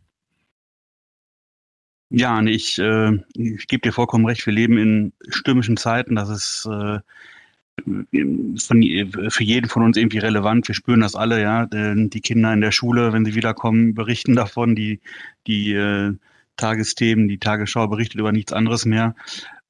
Ja, 2.11 2.41
ich, 2.41 2.79
äh, 2.79 3.19
ich 3.35 3.67
gebe 3.67 3.81
dir 3.81 3.91
vollkommen 3.91 4.25
recht, 4.25 4.43
wir 4.47 4.53
leben 4.53 4.79
in 4.79 5.13
stürmischen 5.29 5.77
Zeiten. 5.77 6.15
Das 6.15 6.29
ist 6.29 6.67
äh, 6.71 6.99
von, 7.81 9.29
für 9.29 9.43
jeden 9.43 9.69
von 9.69 9.83
uns 9.83 9.97
irgendwie 9.97 10.19
relevant. 10.19 10.67
Wir 10.67 10.75
spüren 10.75 11.01
das 11.01 11.15
alle, 11.15 11.41
ja. 11.41 11.65
Die 11.65 12.21
Kinder 12.21 12.53
in 12.53 12.61
der 12.61 12.71
Schule, 12.71 13.13
wenn 13.13 13.25
sie 13.25 13.35
wiederkommen, 13.35 13.93
berichten 13.93 14.35
davon. 14.35 14.75
Die, 14.75 14.99
die 15.47 15.73
äh, 15.73 16.13
Tagesthemen, 16.59 17.27
die 17.27 17.39
Tagesschau 17.39 17.87
berichtet 17.87 18.19
über 18.19 18.31
nichts 18.31 18.53
anderes 18.53 18.85
mehr. 18.85 19.15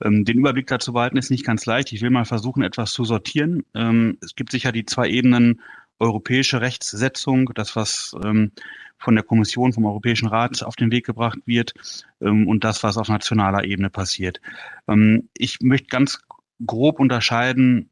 Ähm, 0.03 0.25
den 0.25 0.39
Überblick 0.39 0.67
dazu 0.67 0.93
behalten 0.93 1.17
ist 1.17 1.29
nicht 1.29 1.45
ganz 1.45 1.65
leicht. 1.65 1.91
Ich 1.93 2.01
will 2.01 2.09
mal 2.09 2.25
versuchen, 2.25 2.63
etwas 2.63 2.91
zu 2.91 3.05
sortieren. 3.05 3.63
Ähm, 3.75 4.17
es 4.21 4.35
gibt 4.35 4.51
sicher 4.51 4.71
die 4.71 4.85
zwei 4.85 5.09
Ebenen 5.09 5.61
europäische 5.99 6.61
Rechtssetzung, 6.61 7.51
das, 7.53 7.75
was 7.75 8.15
ähm, 8.23 8.51
von 8.97 9.15
der 9.15 9.23
Kommission, 9.23 9.73
vom 9.73 9.85
Europäischen 9.85 10.27
Rat 10.27 10.63
auf 10.63 10.75
den 10.75 10.91
Weg 10.91 11.05
gebracht 11.05 11.39
wird 11.45 11.73
ähm, 12.21 12.47
und 12.47 12.63
das, 12.63 12.83
was 12.83 12.97
auf 12.97 13.07
nationaler 13.07 13.63
Ebene 13.63 13.89
passiert. 13.89 14.41
Ähm, 14.87 15.29
ich 15.33 15.59
möchte 15.61 15.87
ganz 15.87 16.21
grob 16.65 16.99
unterscheiden 16.99 17.89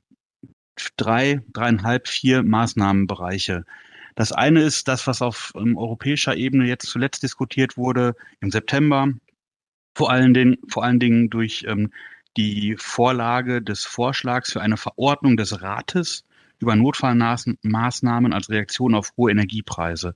drei, 0.97 1.41
dreieinhalb, 1.53 2.07
vier 2.07 2.43
Maßnahmenbereiche. 2.43 3.65
Das 4.15 4.31
eine 4.31 4.61
ist 4.61 4.87
das, 4.87 5.05
was 5.05 5.21
auf 5.21 5.53
ähm, 5.55 5.77
europäischer 5.77 6.35
Ebene 6.35 6.65
jetzt 6.65 6.87
zuletzt 6.87 7.23
diskutiert 7.23 7.77
wurde 7.77 8.15
im 8.39 8.51
September, 8.51 9.09
vor 9.95 10.11
allen 10.11 10.33
Dingen, 10.33 10.57
vor 10.67 10.83
allen 10.83 10.99
Dingen 10.99 11.29
durch 11.29 11.65
ähm, 11.67 11.91
die 12.35 12.75
Vorlage 12.77 13.61
des 13.61 13.83
Vorschlags 13.83 14.53
für 14.53 14.61
eine 14.61 14.77
Verordnung 14.77 15.37
des 15.37 15.61
Rates 15.61 16.23
über 16.59 16.75
Notfallmaßnahmen 16.75 18.33
als 18.33 18.49
Reaktion 18.49 18.95
auf 18.95 19.11
hohe 19.17 19.31
Energiepreise. 19.31 20.15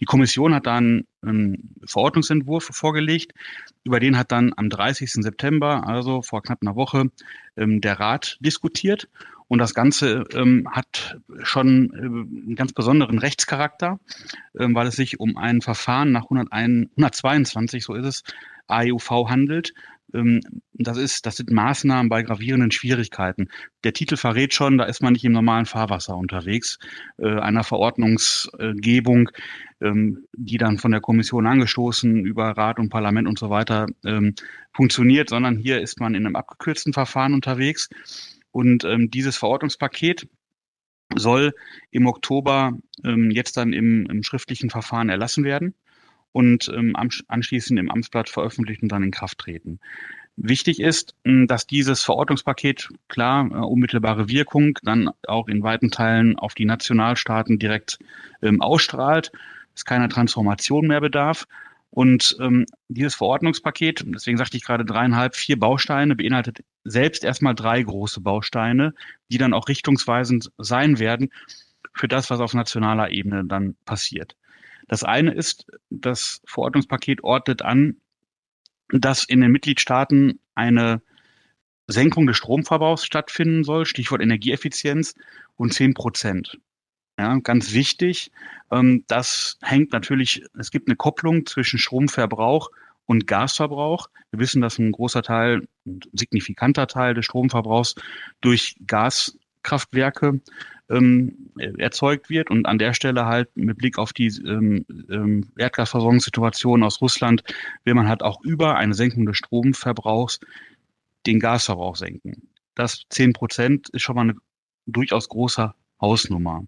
Die 0.00 0.04
Kommission 0.04 0.54
hat 0.54 0.66
dann 0.66 1.06
einen 1.20 1.74
Verordnungsentwurf 1.84 2.64
vorgelegt. 2.64 3.32
Über 3.84 4.00
den 4.00 4.16
hat 4.16 4.32
dann 4.32 4.52
am 4.56 4.70
30. 4.70 5.12
September, 5.12 5.86
also 5.86 6.22
vor 6.22 6.42
knapp 6.42 6.62
einer 6.62 6.76
Woche, 6.76 7.10
ähm, 7.56 7.80
der 7.80 8.00
Rat 8.00 8.38
diskutiert. 8.40 9.08
Und 9.52 9.58
das 9.58 9.74
Ganze 9.74 10.24
ähm, 10.32 10.66
hat 10.70 11.18
schon 11.42 11.92
äh, 11.92 11.98
einen 11.98 12.54
ganz 12.54 12.72
besonderen 12.72 13.18
Rechtscharakter, 13.18 14.00
ähm, 14.58 14.74
weil 14.74 14.86
es 14.86 14.96
sich 14.96 15.20
um 15.20 15.36
ein 15.36 15.60
Verfahren 15.60 16.10
nach 16.10 16.22
101, 16.22 16.88
122, 16.96 17.84
so 17.84 17.92
ist 17.92 18.06
es, 18.06 18.22
AEUV 18.68 19.28
handelt, 19.28 19.74
ähm, 20.14 20.40
das 20.72 20.96
ist, 20.96 21.26
das 21.26 21.36
sind 21.36 21.50
Maßnahmen 21.50 22.08
bei 22.08 22.22
gravierenden 22.22 22.70
Schwierigkeiten. 22.70 23.48
Der 23.84 23.92
Titel 23.92 24.16
verrät 24.16 24.54
schon, 24.54 24.78
da 24.78 24.84
ist 24.84 25.02
man 25.02 25.12
nicht 25.12 25.24
im 25.24 25.32
normalen 25.32 25.66
Fahrwasser 25.66 26.16
unterwegs, 26.16 26.78
äh, 27.18 27.38
einer 27.38 27.62
Verordnungsgebung, 27.62 29.28
ähm, 29.82 30.24
die 30.32 30.56
dann 30.56 30.78
von 30.78 30.92
der 30.92 31.02
Kommission 31.02 31.46
angestoßen 31.46 32.24
über 32.24 32.52
Rat 32.52 32.78
und 32.78 32.88
Parlament 32.88 33.28
und 33.28 33.38
so 33.38 33.50
weiter 33.50 33.86
ähm, 34.04 34.34
funktioniert, 34.72 35.28
sondern 35.28 35.58
hier 35.58 35.82
ist 35.82 36.00
man 36.00 36.14
in 36.14 36.24
einem 36.24 36.36
abgekürzten 36.36 36.94
Verfahren 36.94 37.34
unterwegs. 37.34 37.90
Und 38.52 38.86
dieses 39.14 39.36
Verordnungspaket 39.36 40.28
soll 41.14 41.52
im 41.90 42.06
Oktober 42.06 42.72
jetzt 43.30 43.56
dann 43.56 43.72
im, 43.72 44.06
im 44.06 44.22
schriftlichen 44.22 44.70
Verfahren 44.70 45.08
erlassen 45.08 45.42
werden 45.42 45.74
und 46.32 46.70
ähm, 46.74 46.94
anschließend 47.28 47.78
im 47.78 47.90
Amtsblatt 47.90 48.28
veröffentlicht 48.28 48.82
und 48.82 48.90
dann 48.90 49.02
in 49.02 49.10
Kraft 49.10 49.38
treten. 49.38 49.80
Wichtig 50.36 50.80
ist, 50.80 51.14
dass 51.24 51.66
dieses 51.66 52.02
Verordnungspaket 52.02 52.88
klar 53.08 53.50
äh, 53.50 53.54
unmittelbare 53.54 54.28
Wirkung 54.28 54.78
dann 54.82 55.10
auch 55.28 55.46
in 55.46 55.62
weiten 55.62 55.90
Teilen 55.90 56.38
auf 56.38 56.54
die 56.54 56.64
Nationalstaaten 56.64 57.58
direkt 57.58 57.98
ähm, 58.40 58.62
ausstrahlt, 58.62 59.30
es 59.74 59.84
keiner 59.84 60.08
Transformation 60.08 60.86
mehr 60.86 61.00
bedarf. 61.00 61.46
Und 61.94 62.38
ähm, 62.40 62.64
dieses 62.88 63.14
Verordnungspaket, 63.14 64.02
deswegen 64.06 64.38
sagte 64.38 64.56
ich 64.56 64.64
gerade 64.64 64.86
dreieinhalb, 64.86 65.36
vier 65.36 65.58
Bausteine, 65.58 66.16
beinhaltet 66.16 66.64
selbst 66.84 67.22
erstmal 67.22 67.54
drei 67.54 67.82
große 67.82 68.22
Bausteine, 68.22 68.94
die 69.28 69.36
dann 69.36 69.52
auch 69.52 69.68
richtungsweisend 69.68 70.50
sein 70.56 70.98
werden 70.98 71.30
für 71.92 72.08
das, 72.08 72.30
was 72.30 72.40
auf 72.40 72.54
nationaler 72.54 73.10
Ebene 73.10 73.44
dann 73.44 73.76
passiert. 73.84 74.36
Das 74.88 75.04
eine 75.04 75.34
ist, 75.34 75.66
das 75.90 76.40
Verordnungspaket 76.46 77.22
ordnet 77.24 77.60
an, 77.60 77.96
dass 78.88 79.24
in 79.24 79.42
den 79.42 79.52
Mitgliedstaaten 79.52 80.40
eine 80.54 81.02
Senkung 81.88 82.26
des 82.26 82.38
Stromverbrauchs 82.38 83.04
stattfinden 83.04 83.64
soll, 83.64 83.84
Stichwort 83.84 84.22
Energieeffizienz, 84.22 85.14
und 85.56 85.74
10 85.74 85.92
Prozent. 85.92 86.58
Ja, 87.18 87.38
ganz 87.38 87.72
wichtig. 87.72 88.30
Ähm, 88.70 89.04
das 89.06 89.58
hängt 89.62 89.92
natürlich, 89.92 90.44
es 90.58 90.70
gibt 90.70 90.88
eine 90.88 90.96
Kopplung 90.96 91.46
zwischen 91.46 91.78
Stromverbrauch 91.78 92.70
und 93.06 93.26
Gasverbrauch. 93.26 94.08
Wir 94.30 94.40
wissen, 94.40 94.62
dass 94.62 94.78
ein 94.78 94.92
großer 94.92 95.22
Teil, 95.22 95.68
ein 95.86 96.00
signifikanter 96.12 96.86
Teil 96.86 97.14
des 97.14 97.26
Stromverbrauchs 97.26 97.96
durch 98.40 98.76
Gaskraftwerke 98.86 100.40
ähm, 100.88 101.50
erzeugt 101.78 102.30
wird. 102.30 102.50
Und 102.50 102.66
an 102.66 102.78
der 102.78 102.94
Stelle 102.94 103.26
halt 103.26 103.54
mit 103.56 103.78
Blick 103.78 103.98
auf 103.98 104.12
die 104.12 104.28
ähm, 104.46 104.86
ähm, 105.10 105.50
Erdgasversorgungssituation 105.56 106.82
aus 106.82 107.00
Russland 107.00 107.44
will 107.84 107.94
man 107.94 108.08
halt 108.08 108.22
auch 108.22 108.42
über 108.42 108.76
eine 108.76 108.94
Senkung 108.94 109.26
des 109.26 109.36
Stromverbrauchs 109.36 110.40
den 111.26 111.40
Gasverbrauch 111.40 111.96
senken. 111.96 112.48
Das 112.74 113.02
zehn 113.10 113.32
Prozent 113.34 113.90
ist 113.90 114.02
schon 114.02 114.16
mal 114.16 114.22
eine 114.22 114.34
durchaus 114.86 115.28
große 115.28 115.74
Hausnummer. 116.02 116.66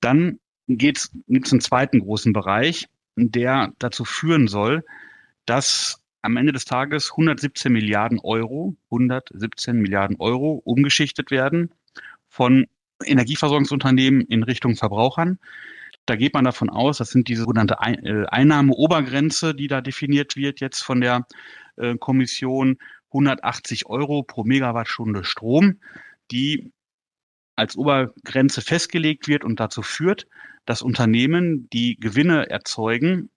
Dann 0.00 0.40
gibt 0.66 0.98
es 0.98 1.12
einen 1.28 1.60
zweiten 1.60 2.00
großen 2.00 2.32
Bereich, 2.32 2.88
der 3.16 3.72
dazu 3.78 4.04
führen 4.04 4.48
soll, 4.48 4.84
dass 5.46 6.02
am 6.22 6.36
Ende 6.36 6.52
des 6.52 6.64
Tages 6.64 7.12
117 7.12 7.72
Milliarden 7.72 8.18
Euro, 8.20 8.76
117 8.90 9.76
Milliarden 9.76 10.16
Euro 10.18 10.60
umgeschichtet 10.64 11.30
werden 11.30 11.70
von 12.28 12.66
Energieversorgungsunternehmen 13.04 14.22
in 14.22 14.42
Richtung 14.42 14.76
Verbrauchern. 14.76 15.38
Da 16.06 16.16
geht 16.16 16.34
man 16.34 16.44
davon 16.44 16.70
aus, 16.70 16.98
das 16.98 17.10
sind 17.10 17.28
diese 17.28 17.42
sogenannte 17.42 17.76
äh, 17.80 18.26
Einnahmeobergrenze, 18.26 19.54
die 19.54 19.68
da 19.68 19.80
definiert 19.80 20.36
wird 20.36 20.60
jetzt 20.60 20.82
von 20.82 21.00
der 21.00 21.26
äh, 21.76 21.96
Kommission, 21.96 22.78
180 23.08 23.86
Euro 23.86 24.22
pro 24.22 24.44
Megawattstunde 24.44 25.24
Strom, 25.24 25.80
die 26.30 26.72
als 27.60 27.76
Obergrenze 27.76 28.62
festgelegt 28.62 29.28
wird 29.28 29.44
und 29.44 29.60
dazu 29.60 29.82
führt, 29.82 30.26
dass 30.64 30.82
Unternehmen, 30.82 31.68
die 31.70 31.96
Gewinne 32.00 32.48
erzeugen, 32.48 33.28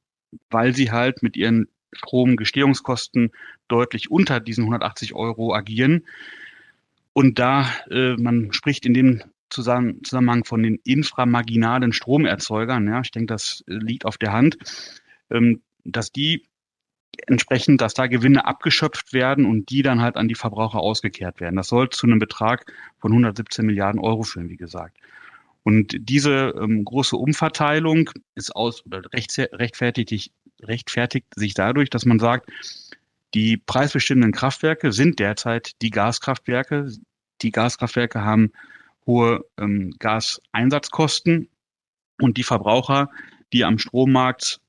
weil 0.49 0.73
sie 0.73 0.91
halt 0.91 1.21
mit 1.21 1.35
ihren 1.35 1.67
Stromgestehungskosten 1.91 3.31
deutlich 3.67 4.09
unter 4.09 4.39
diesen 4.39 4.63
180 4.63 5.13
Euro 5.13 5.53
agieren. 5.53 6.05
Und 7.11 7.37
da 7.37 7.69
äh, 7.91 8.15
man 8.15 8.53
spricht 8.53 8.85
in 8.85 8.93
dem 8.93 9.21
Zusammenhang 9.49 10.45
von 10.45 10.63
den 10.63 10.79
inframarginalen 10.83 11.93
Stromerzeugern, 11.93 12.87
ja, 12.87 13.01
ich 13.01 13.11
denke, 13.11 13.27
das 13.27 13.63
äh, 13.67 13.73
liegt 13.73 14.05
auf 14.05 14.17
der 14.17 14.31
Hand, 14.31 14.57
ähm, 15.29 15.61
dass 15.83 16.11
die 16.11 16.43
entsprechend, 17.27 17.81
dass 17.81 17.93
da 17.93 18.07
Gewinne 18.07 18.45
abgeschöpft 18.45 19.13
werden 19.13 19.45
und 19.45 19.69
die 19.69 19.81
dann 19.81 20.01
halt 20.01 20.17
an 20.17 20.27
die 20.27 20.35
Verbraucher 20.35 20.79
ausgekehrt 20.79 21.39
werden. 21.39 21.55
Das 21.55 21.67
soll 21.67 21.89
zu 21.89 22.07
einem 22.07 22.19
Betrag 22.19 22.71
von 22.99 23.11
117 23.11 23.65
Milliarden 23.65 24.01
Euro 24.01 24.23
führen, 24.23 24.49
wie 24.49 24.57
gesagt. 24.57 24.97
Und 25.63 25.95
diese 25.97 26.53
ähm, 26.59 26.83
große 26.83 27.15
Umverteilung 27.15 28.09
ist 28.35 28.55
aus 28.55 28.85
oder 28.85 29.01
rechtfertigt, 29.13 30.31
rechtfertigt 30.61 31.27
sich 31.35 31.53
dadurch, 31.53 31.89
dass 31.89 32.05
man 32.05 32.19
sagt, 32.19 32.49
die 33.33 33.57
preisbestimmenden 33.57 34.33
Kraftwerke 34.33 34.91
sind 34.91 35.19
derzeit 35.19 35.81
die 35.81 35.89
Gaskraftwerke. 35.89 36.91
Die 37.41 37.51
Gaskraftwerke 37.51 38.21
haben 38.21 38.51
hohe 39.07 39.45
ähm, 39.57 39.95
Gaseinsatzkosten 39.99 41.49
und 42.19 42.37
die 42.37 42.43
Verbraucher, 42.43 43.09
die 43.51 43.63
am 43.63 43.79
Strommarkt 43.79 44.59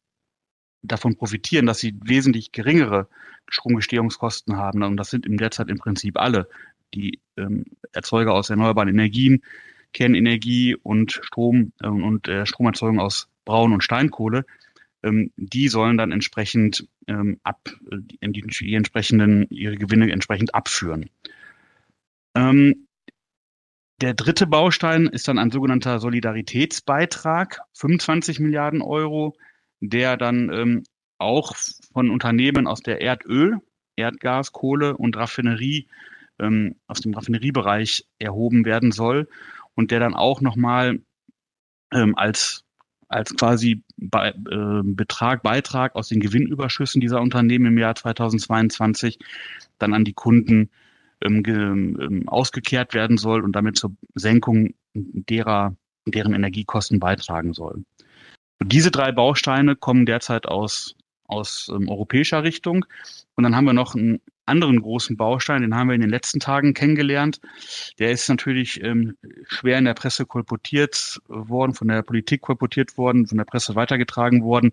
davon 0.87 1.17
profitieren, 1.17 1.67
dass 1.67 1.79
sie 1.79 1.95
wesentlich 2.05 2.53
geringere 2.53 3.09
Stromgestehungskosten 3.49 4.57
haben. 4.57 4.83
Und 4.83 4.97
das 4.97 5.11
sind 5.11 5.27
im 5.27 5.37
derzeit 5.37 5.69
im 5.69 5.79
Prinzip 5.79 6.19
alle 6.19 6.49
die 6.95 7.21
ähm, 7.37 7.65
Erzeuger 7.93 8.35
aus 8.35 8.51
erneuerbaren 8.51 8.89
Energien, 8.89 9.43
Kernenergie 9.93 10.77
und 10.77 11.21
Strom 11.23 11.73
ähm, 11.83 12.05
und 12.05 12.29
äh, 12.29 12.47
Stromerzeugung 12.47 13.01
aus 13.01 13.29
Braun- 13.45 13.73
und 13.73 13.83
Steinkohle. 13.83 14.45
Ähm, 15.03 15.33
die 15.37 15.69
sollen 15.69 15.99
dann 15.99 16.13
entsprechend 16.13 16.87
ähm, 17.07 17.39
ab, 17.43 17.61
äh, 17.91 17.97
die, 18.01 18.43
die, 18.43 18.75
entsprechenden, 18.75 19.47
ihre 19.51 19.77
Gewinne 19.77 20.11
entsprechend 20.11 20.55
abführen. 20.55 21.11
Ähm, 22.35 22.87
der 24.01 24.15
dritte 24.15 24.47
Baustein 24.47 25.07
ist 25.07 25.29
dann 25.29 25.39
ein 25.39 25.51
sogenannter 25.51 26.01
Solidaritätsbeitrag, 26.01 27.61
25 27.75 28.41
Milliarden 28.41 28.83
Euro, 28.83 29.37
der 29.91 30.17
dann 30.17 30.51
ähm, 30.53 30.85
auch 31.19 31.55
von 31.93 32.11
Unternehmen 32.11 32.67
aus 32.67 32.81
der 32.81 33.01
Erdöl, 33.01 33.59
Erdgas, 33.97 34.53
Kohle 34.53 34.97
und 34.97 35.17
Raffinerie, 35.17 35.87
ähm, 36.39 36.77
aus 36.87 37.01
dem 37.01 37.15
Raffineriebereich 37.15 38.07
erhoben 38.19 38.65
werden 38.65 38.93
soll 38.93 39.29
und 39.75 39.91
der 39.91 40.01
dann 40.01 40.15
auch 40.15 40.41
nochmal 40.41 41.01
ähm, 41.93 42.17
als, 42.17 42.65
als 43.09 43.35
quasi 43.37 43.83
Be 43.97 44.35
äh, 44.51 44.83
Betrag, 44.85 45.43
Beitrag 45.43 45.95
aus 45.95 46.09
den 46.09 46.21
Gewinnüberschüssen 46.21 47.01
dieser 47.01 47.21
Unternehmen 47.21 47.67
im 47.67 47.79
Jahr 47.79 47.95
2022 47.95 49.19
dann 49.79 49.95
an 49.95 50.05
die 50.05 50.13
Kunden 50.13 50.71
ähm, 51.23 51.43
ähm, 51.47 52.29
ausgekehrt 52.29 52.95
werden 52.95 53.17
soll 53.17 53.43
und 53.43 53.53
damit 53.53 53.77
zur 53.77 53.93
Senkung 54.15 54.75
derer, 54.95 55.77
deren 56.07 56.35
Energiekosten 56.35 57.01
beitragen 57.01 57.55
soll. 57.55 57.85
Und 58.65 58.73
diese 58.73 58.91
drei 58.91 59.13
Bausteine 59.13 59.77
kommen 59.77 60.07
derzeit 60.07 60.47
aus, 60.47 60.97
aus 61.27 61.71
ähm, 61.71 61.87
europäischer 61.87 62.45
Richtung. 62.45 62.87
Und 63.35 63.45
dann 63.45 63.55
haben 63.55 63.67
wir 63.67 63.75
noch 63.75 63.95
einen 63.95 64.23
anderen 64.47 64.81
großen 64.81 65.19
Baustein, 65.19 65.61
den 65.61 65.75
haben 65.75 65.89
wir 65.89 65.95
in 65.95 66.01
den 66.01 66.09
letzten 66.09 66.41
Tagen 66.41 66.73
kennengelernt. 66.73 67.43
Der 67.99 68.11
ist 68.11 68.27
natürlich 68.27 68.83
ähm, 68.83 69.19
schwer 69.49 69.77
in 69.77 69.85
der 69.85 69.93
Presse 69.93 70.25
kolportiert 70.25 71.21
worden, 71.29 71.75
von 71.75 71.89
der 71.89 72.01
Politik 72.01 72.41
kolportiert 72.41 72.97
worden, 72.97 73.27
von 73.27 73.37
der 73.37 73.45
Presse 73.45 73.75
weitergetragen 73.75 74.43
worden, 74.43 74.73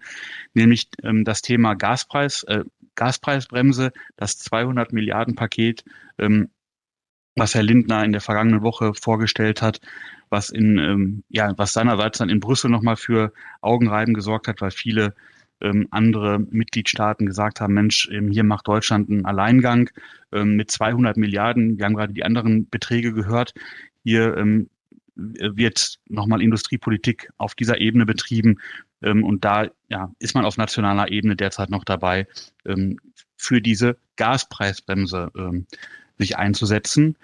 nämlich 0.54 0.88
ähm, 1.04 1.26
das 1.26 1.42
Thema 1.42 1.74
Gaspreis, 1.74 2.44
äh, 2.44 2.64
Gaspreisbremse, 2.96 3.92
das 4.16 4.38
200 4.38 4.94
Milliarden 4.94 5.36
Paket, 5.36 5.84
ähm, 6.18 6.50
was 7.36 7.56
Herr 7.56 7.64
Lindner 7.64 8.06
in 8.06 8.14
der 8.14 8.22
vergangenen 8.22 8.62
Woche 8.62 8.94
vorgestellt 8.94 9.62
hat, 9.62 9.82
was 10.32 10.50
in 10.50 10.80
ähm, 10.80 11.24
ja 11.30 11.54
was 11.58 11.74
seinerseits 11.74 12.18
dann 12.18 12.30
in 12.30 12.40
Brüssel 12.40 12.72
nochmal 12.72 12.96
für 12.96 13.32
Augenreiben 13.62 14.14
gesorgt 14.14 14.48
hat, 14.48 14.62
weil 14.62 14.72
viele 14.72 15.14
ähm, 15.62 15.88
andere 15.92 16.40
Mitgliedstaaten 16.40 17.26
gesagt 17.28 17.62
haben, 17.62 17.74
Mensch, 17.74 18.10
ähm, 18.12 18.32
hier 18.32 18.44
macht 18.44 18.68
Deutschland 18.68 19.10
einen 19.10 19.26
Alleingang 19.26 19.90
ähm, 20.32 20.56
mit 20.56 20.72
200 20.72 21.18
Milliarden. 21.18 21.78
Wir 21.78 21.86
haben 21.86 21.96
gerade 21.96 22.14
die 22.14 22.24
anderen 22.24 22.68
Beträge 22.70 23.14
gehört. 23.14 23.54
Hier 24.04 24.36
ähm, 24.38 24.70
wird 25.16 26.00
nochmal 26.08 26.42
Industriepolitik 26.42 27.30
auf 27.38 27.54
dieser 27.54 27.80
Ebene 27.80 28.06
betrieben. 28.06 28.60
Ähm, 29.02 29.24
und 29.24 29.46
da 29.46 29.68
ja, 29.90 30.12
ist 30.20 30.34
man 30.34 30.46
auf 30.46 30.58
nationaler 30.58 31.12
Ebene 31.12 31.36
derzeit 31.36 31.70
noch 31.70 31.84
dabei, 31.84 32.28
ähm, 32.66 33.00
für 33.38 33.62
diese 33.62 33.98
Gaspreisbremse 34.16 35.32
ähm, 35.36 35.66
sich 36.18 36.38
einzusetzen. 36.38 37.18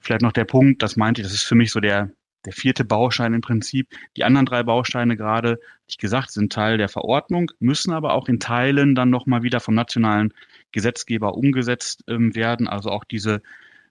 Vielleicht 0.00 0.22
noch 0.22 0.32
der 0.32 0.44
Punkt, 0.44 0.82
das 0.82 0.96
meinte 0.96 1.20
ich, 1.20 1.26
das 1.26 1.34
ist 1.34 1.44
für 1.44 1.54
mich 1.54 1.70
so 1.70 1.80
der, 1.80 2.10
der 2.44 2.52
vierte 2.52 2.84
Baustein 2.84 3.34
im 3.34 3.40
Prinzip. 3.40 3.88
Die 4.16 4.24
anderen 4.24 4.46
drei 4.46 4.62
Bausteine 4.62 5.16
gerade, 5.16 5.58
wie 5.88 5.96
gesagt, 5.96 6.30
sind 6.30 6.52
Teil 6.52 6.78
der 6.78 6.88
Verordnung, 6.88 7.50
müssen 7.58 7.92
aber 7.92 8.12
auch 8.14 8.28
in 8.28 8.40
Teilen 8.40 8.94
dann 8.94 9.10
nochmal 9.10 9.42
wieder 9.42 9.60
vom 9.60 9.74
nationalen 9.74 10.32
Gesetzgeber 10.72 11.34
umgesetzt 11.34 12.04
ähm, 12.08 12.34
werden. 12.34 12.68
Also 12.68 12.90
auch 12.90 13.04
diese 13.04 13.42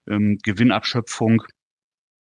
ähm, 0.06 0.38
Gewinnabschöpfung 0.42 1.42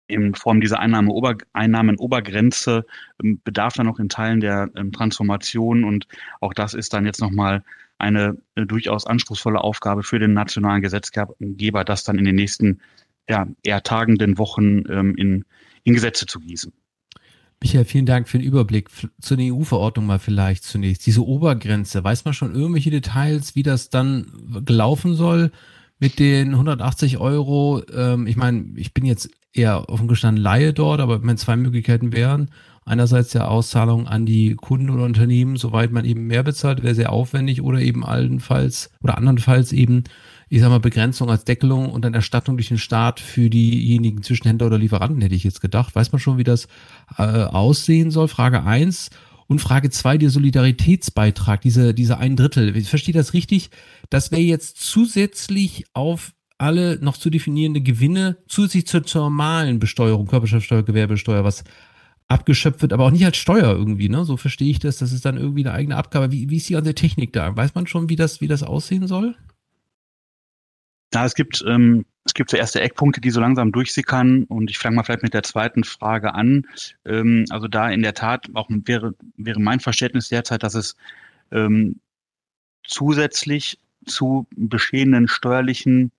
in 0.07 0.35
Form 0.35 0.61
dieser 0.61 0.81
Einnahme 0.81 1.13
Einnahmenobergrenze 1.53 2.85
ähm, 3.23 3.41
bedarf 3.45 3.75
dann 3.75 3.87
noch 3.87 3.99
in 3.99 4.09
Teilen 4.09 4.41
der 4.41 4.71
ähm, 4.77 4.93
Transformation 4.93 5.85
und 5.85 6.07
auch 6.41 6.53
das 6.53 6.75
ist 6.75 6.93
dann 6.93 7.07
jetzt 7.07 7.21
nochmal 7.21 7.63
eine 7.99 8.37
äh, 8.57 8.67
durchaus 8.67 9.07
anspruchsvolle 9.07 9.61
Aufgabe 9.61 10.03
für 10.03 10.19
den 10.19 10.33
nationalen 10.33 10.83
Gesetzgeber, 10.83 11.85
das 11.85 12.05
dann 12.05 12.19
in 12.19 12.25
den 12.25 12.35
nächsten 12.35 12.81
ja, 13.29 13.47
eher 13.63 13.83
tagenden 13.83 14.39
Wochen 14.39 14.83
ähm, 14.91 15.15
in 15.17 15.45
in 15.85 15.95
Gesetze 15.95 16.27
zu 16.27 16.41
gießen. 16.41 16.73
Michael, 17.63 17.85
vielen 17.85 18.07
Dank 18.07 18.29
für 18.29 18.39
den 18.39 18.47
Überblick. 18.47 18.89
Zu 19.21 19.37
der 19.37 19.53
EU-Verordnung 19.53 20.07
mal 20.07 20.19
vielleicht 20.19 20.65
zunächst. 20.65 21.05
Diese 21.05 21.27
Obergrenze, 21.27 22.03
weiß 22.03 22.25
man 22.25 22.33
schon 22.33 22.55
irgendwelche 22.55 22.91
Details, 22.91 23.55
wie 23.55 23.63
das 23.63 23.91
dann 23.91 24.63
gelaufen 24.65 25.15
soll 25.15 25.53
mit 25.99 26.19
den 26.19 26.53
180 26.53 27.19
Euro? 27.19 27.83
Ähm, 27.95 28.27
ich 28.27 28.37
meine, 28.37 28.73
ich 28.77 28.95
bin 28.95 29.05
jetzt 29.05 29.29
eher 29.53 29.91
offen 29.91 30.09
gestanden 30.09 30.43
Laie 30.43 30.73
dort, 30.73 31.01
aber 31.01 31.23
wenn 31.23 31.37
zwei 31.37 31.57
Möglichkeiten 31.57 32.13
wären, 32.13 32.51
einerseits 32.87 33.31
der 33.31 33.51
Auszahlung 33.51 34.07
an 34.07 34.25
die 34.25 34.55
Kunden 34.55 34.89
oder 34.89 35.05
Unternehmen, 35.05 35.57
soweit 35.57 35.93
man 35.93 36.07
eben 36.07 36.27
mehr 36.27 36.43
bezahlt, 36.43 36.83
wäre 36.83 36.95
sehr 36.95 37.13
aufwendig 37.13 37.61
oder 37.63 37.81
eben 37.81 38.05
allenfalls 38.05 38.91
oder 39.03 39.19
andernfalls 39.19 39.73
eben 39.73 40.05
ich 40.53 40.61
sag 40.61 40.69
mal, 40.69 40.81
Begrenzung 40.81 41.31
als 41.31 41.45
Deckelung 41.45 41.91
und 41.91 42.05
dann 42.05 42.13
Erstattung 42.13 42.57
durch 42.57 42.69
den 42.69 42.79
Staat 42.79 43.21
für 43.21 43.49
diejenigen 43.49 44.23
Zwischenhändler 44.23 44.67
oder 44.67 44.79
Lieferanten, 44.79 45.23
hätte 45.23 45.37
ich 45.37 45.45
jetzt 45.45 45.61
gedacht. 45.61 45.95
Weiß 45.95 46.11
man 46.11 46.19
schon, 46.19 46.39
wie 46.39 46.45
das 46.45 46.67
äh, 47.17 47.23
aussehen 47.23 48.11
soll? 48.11 48.27
Frage 48.27 48.65
eins 48.65 49.11
Und 49.47 49.61
Frage 49.61 49.91
zwei 49.91 50.19
der 50.19 50.31
Solidaritätsbeitrag, 50.31 51.61
diese, 51.61 51.95
diese 51.95 52.19
ein 52.19 52.35
Drittel. 52.35 52.77
Ich 52.77 52.89
verstehe 52.89 53.15
das 53.15 53.33
richtig? 53.33 53.71
Das 54.11 54.33
wäre 54.33 54.43
jetzt 54.43 54.79
zusätzlich 54.79 55.85
auf 55.93 56.33
alle 56.59 56.99
noch 57.01 57.17
zu 57.17 57.31
definierende 57.31 57.81
Gewinne 57.81 58.37
zusätzlich 58.49 58.87
zur 58.87 59.23
normalen 59.23 59.79
Besteuerung, 59.79 60.27
Körperschaftsteuer, 60.27 60.83
Gewerbesteuer, 60.83 61.45
was 61.45 61.63
abgeschöpft 62.27 62.83
wird, 62.83 62.93
aber 62.93 63.07
auch 63.07 63.11
nicht 63.11 63.25
als 63.25 63.37
Steuer 63.37 63.73
irgendwie, 63.73 64.09
ne? 64.09 64.25
So 64.25 64.37
verstehe 64.37 64.71
ich 64.71 64.79
das. 64.79 64.99
Das 64.99 65.13
ist 65.13 65.25
dann 65.25 65.37
irgendwie 65.37 65.65
eine 65.65 65.75
eigene 65.75 65.97
Abgabe. 65.97 66.31
Wie, 66.33 66.51
wie 66.51 66.57
ist 66.57 66.69
die 66.69 66.75
ganze 66.75 66.95
Technik 66.95 67.33
da? 67.33 67.57
Weiß 67.57 67.75
man 67.75 67.87
schon, 67.87 68.09
wie 68.09 68.17
das, 68.17 68.41
wie 68.41 68.49
das 68.49 68.63
aussehen 68.63 69.07
soll? 69.07 69.37
Ja, 71.13 71.25
es 71.25 71.35
gibt, 71.35 71.65
ähm, 71.67 72.05
es 72.25 72.35
gibt 72.35 72.51
so 72.51 72.57
erste 72.57 72.81
Eckpunkte, 72.81 73.21
die 73.21 73.31
so 73.31 73.41
langsam 73.41 73.73
durchsickern 73.73 74.45
und 74.45 74.71
ich 74.71 74.79
fange 74.79 74.97
mal 74.97 75.03
vielleicht 75.03 75.23
mit 75.25 75.35
der 75.35 75.43
zweiten 75.43 75.83
Frage 75.85 76.35
an. 76.35 76.67
Ähm, 77.05 77.47
also 77.51 77.67
da 77.67 77.91
in 77.91 78.03
der 78.03 78.15
Tat 78.15 78.49
auch 78.55 78.69
wäre, 78.71 79.15
wäre 79.37 79.61
mein 79.61 79.81
Verständnis 79.81 80.29
derzeit, 80.29 80.63
dass 80.63 80.75
es 80.75 80.97
ähm, 81.51 82.01
zusätzlich 82.85 83.79
zu 84.07 84.47
bestehenden 84.57 85.29
steuerlichen 85.29 86.13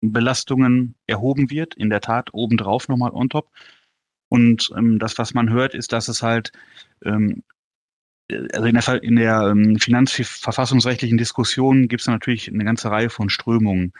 Belastungen 0.00 0.94
erhoben 1.06 1.50
wird, 1.50 1.74
in 1.74 1.90
der 1.90 2.00
Tat 2.00 2.32
obendrauf 2.32 2.88
nochmal 2.88 3.10
on 3.12 3.28
top. 3.28 3.50
Und 4.28 4.70
ähm, 4.76 4.98
das, 4.98 5.18
was 5.18 5.34
man 5.34 5.50
hört, 5.50 5.74
ist, 5.74 5.92
dass 5.92 6.08
es 6.08 6.22
halt 6.22 6.52
ähm, 7.04 7.42
also 8.52 8.66
in 8.66 8.74
der, 8.74 9.02
in 9.02 9.16
der 9.16 9.40
ähm, 9.50 9.78
finanzverfassungsrechtlichen 9.78 11.18
Diskussion 11.18 11.88
gibt 11.88 12.02
es 12.02 12.06
natürlich 12.06 12.48
eine 12.48 12.64
ganze 12.64 12.90
Reihe 12.90 13.10
von 13.10 13.28
Strömungen 13.28 13.92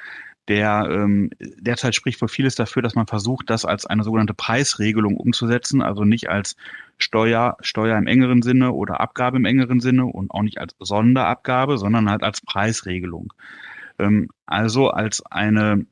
der 0.50 0.88
ähm, 0.90 1.30
derzeit 1.38 1.94
spricht 1.94 2.20
wohl 2.20 2.28
vieles 2.28 2.56
dafür, 2.56 2.82
dass 2.82 2.96
man 2.96 3.06
versucht, 3.06 3.48
das 3.50 3.64
als 3.64 3.86
eine 3.86 4.02
sogenannte 4.02 4.34
Preisregelung 4.34 5.16
umzusetzen, 5.16 5.80
also 5.80 6.04
nicht 6.04 6.28
als 6.28 6.56
Steuer, 6.98 7.56
Steuer 7.60 7.96
im 7.96 8.08
engeren 8.08 8.42
Sinne 8.42 8.72
oder 8.72 9.00
Abgabe 9.00 9.36
im 9.36 9.44
engeren 9.44 9.78
Sinne 9.78 10.06
und 10.06 10.32
auch 10.32 10.42
nicht 10.42 10.58
als 10.58 10.74
Sonderabgabe, 10.80 11.78
sondern 11.78 12.10
halt 12.10 12.24
als 12.24 12.40
Preisregelung. 12.40 13.32
Ähm, 14.00 14.28
also 14.44 14.90
als 14.90 15.24
eine 15.24 15.86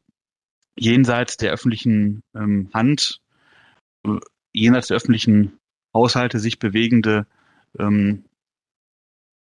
jenseits 0.77 1.37
der 1.37 1.53
öffentlichen 1.53 2.25
ähm, 2.35 2.69
Hand, 2.75 3.21
äh, 4.05 4.19
jenseits 4.53 4.89
der 4.89 4.97
öffentlichen 4.97 5.53
Haushalte 5.95 6.41
sich 6.41 6.59
bewegende 6.59 7.29
ähm, 7.79 8.25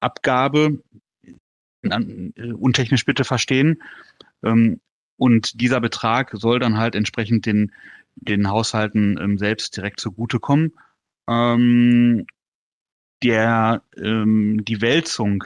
Abgabe, 0.01 0.83
äh, 1.83 2.53
untechnisch 2.53 3.05
bitte 3.05 3.25
verstehen, 3.25 3.83
ähm, 4.43 4.81
und 5.17 5.61
dieser 5.61 5.81
Betrag 5.81 6.31
soll 6.35 6.59
dann 6.59 6.79
halt 6.79 6.95
entsprechend 6.95 7.47
den, 7.47 7.73
den 8.17 8.49
Haushalten 8.49 9.19
ähm, 9.21 9.39
selbst 9.39 9.77
direkt 9.77 10.01
zugutekommen. 10.01 10.73
Ähm, 11.29 12.27
der, 13.23 13.83
ähm, 13.97 14.65
die 14.65 14.81
Wälzung 14.81 15.45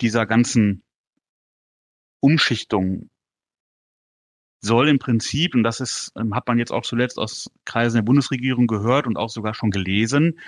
dieser 0.00 0.26
ganzen 0.26 0.82
Umschichtung 2.20 3.10
soll 4.62 4.88
im 4.88 4.98
Prinzip, 4.98 5.54
und 5.54 5.62
das 5.62 5.80
ist, 5.80 6.12
ähm, 6.16 6.34
hat 6.34 6.46
man 6.46 6.58
jetzt 6.58 6.70
auch 6.70 6.82
zuletzt 6.82 7.18
aus 7.18 7.50
Kreisen 7.64 7.96
der 7.96 8.02
Bundesregierung 8.02 8.66
gehört 8.66 9.06
und 9.06 9.16
auch 9.16 9.30
sogar 9.30 9.54
schon 9.54 9.70
gelesen, 9.70 10.38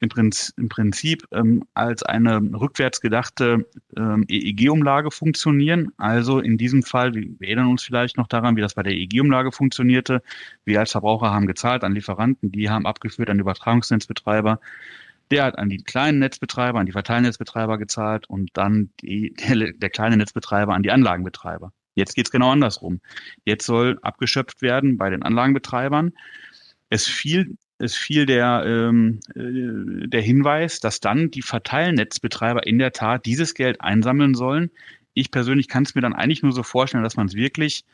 im 0.00 0.08
Prinzip, 0.08 0.58
im 0.58 0.68
Prinzip 0.68 1.26
ähm, 1.30 1.64
als 1.74 2.02
eine 2.02 2.38
rückwärts 2.38 3.00
gedachte 3.00 3.66
ähm, 3.96 4.24
EEG-Umlage 4.28 5.10
funktionieren. 5.10 5.92
Also 5.98 6.40
in 6.40 6.56
diesem 6.56 6.82
Fall, 6.82 7.14
wir 7.14 7.36
erinnern 7.40 7.68
uns 7.68 7.82
vielleicht 7.82 8.16
noch 8.16 8.26
daran, 8.26 8.56
wie 8.56 8.62
das 8.62 8.74
bei 8.74 8.82
der 8.82 8.94
EEG-Umlage 8.94 9.52
funktionierte. 9.52 10.22
Wir 10.64 10.80
als 10.80 10.92
Verbraucher 10.92 11.30
haben 11.30 11.46
gezahlt 11.46 11.84
an 11.84 11.94
Lieferanten, 11.94 12.50
die 12.50 12.70
haben 12.70 12.86
abgeführt 12.86 13.28
an 13.28 13.38
Übertragungsnetzbetreiber. 13.38 14.58
Der 15.30 15.44
hat 15.44 15.58
an 15.58 15.68
die 15.68 15.78
kleinen 15.78 16.18
Netzbetreiber, 16.18 16.80
an 16.80 16.86
die 16.86 16.92
Verteilnetzbetreiber 16.92 17.78
gezahlt 17.78 18.28
und 18.28 18.50
dann 18.54 18.90
die, 19.00 19.34
der, 19.34 19.72
der 19.72 19.90
kleine 19.90 20.16
Netzbetreiber 20.16 20.74
an 20.74 20.82
die 20.82 20.90
Anlagenbetreiber. 20.90 21.72
Jetzt 21.94 22.14
geht's 22.14 22.30
genau 22.30 22.50
andersrum. 22.50 23.00
Jetzt 23.44 23.66
soll 23.66 23.98
abgeschöpft 24.02 24.62
werden 24.62 24.96
bei 24.96 25.10
den 25.10 25.22
Anlagenbetreibern. 25.22 26.12
Es 26.88 27.06
fiel 27.06 27.56
es 27.80 27.96
fiel 27.96 28.26
der, 28.26 28.64
ähm, 28.66 29.20
äh, 29.34 30.06
der 30.08 30.20
Hinweis, 30.20 30.80
dass 30.80 31.00
dann 31.00 31.30
die 31.30 31.42
Verteilnetzbetreiber 31.42 32.66
in 32.66 32.78
der 32.78 32.92
Tat 32.92 33.26
dieses 33.26 33.54
Geld 33.54 33.80
einsammeln 33.80 34.34
sollen. 34.34 34.70
Ich 35.14 35.30
persönlich 35.30 35.68
kann 35.68 35.84
es 35.84 35.94
mir 35.94 36.02
dann 36.02 36.14
eigentlich 36.14 36.42
nur 36.42 36.52
so 36.52 36.62
vorstellen, 36.62 37.02
dass 37.02 37.16
man 37.16 37.26
es 37.26 37.34
wirklich 37.34 37.84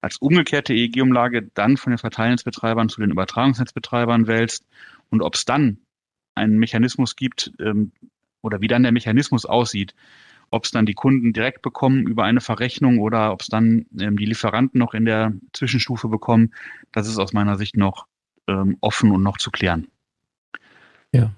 als 0.00 0.18
umgekehrte 0.18 0.72
EEG-Umlage 0.74 1.50
dann 1.54 1.76
von 1.76 1.90
den 1.90 1.98
Verteilnetzbetreibern 1.98 2.88
zu 2.88 3.00
den 3.00 3.10
Übertragungsnetzbetreibern 3.10 4.26
wälzt 4.26 4.66
und 5.10 5.22
ob 5.22 5.34
es 5.34 5.44
dann 5.44 5.78
einen 6.34 6.58
Mechanismus 6.58 7.16
gibt 7.16 7.52
ähm, 7.60 7.92
oder 8.42 8.60
wie 8.60 8.68
dann 8.68 8.82
der 8.82 8.92
Mechanismus 8.92 9.46
aussieht, 9.46 9.94
ob 10.50 10.64
es 10.64 10.70
dann 10.70 10.86
die 10.86 10.94
Kunden 10.94 11.32
direkt 11.32 11.62
bekommen 11.62 12.06
über 12.06 12.24
eine 12.24 12.40
Verrechnung 12.40 12.98
oder 12.98 13.32
ob 13.32 13.42
es 13.42 13.48
dann 13.48 13.86
ähm, 13.98 14.16
die 14.16 14.26
Lieferanten 14.26 14.78
noch 14.78 14.94
in 14.94 15.04
der 15.04 15.32
Zwischenstufe 15.52 16.08
bekommen, 16.08 16.54
das 16.92 17.08
ist 17.08 17.18
aus 17.18 17.32
meiner 17.32 17.56
Sicht 17.56 17.76
noch 17.76 18.06
ähm, 18.48 18.76
offen 18.80 19.10
und 19.10 19.22
noch 19.22 19.38
zu 19.38 19.50
klären. 19.50 19.88
Ja. 21.12 21.32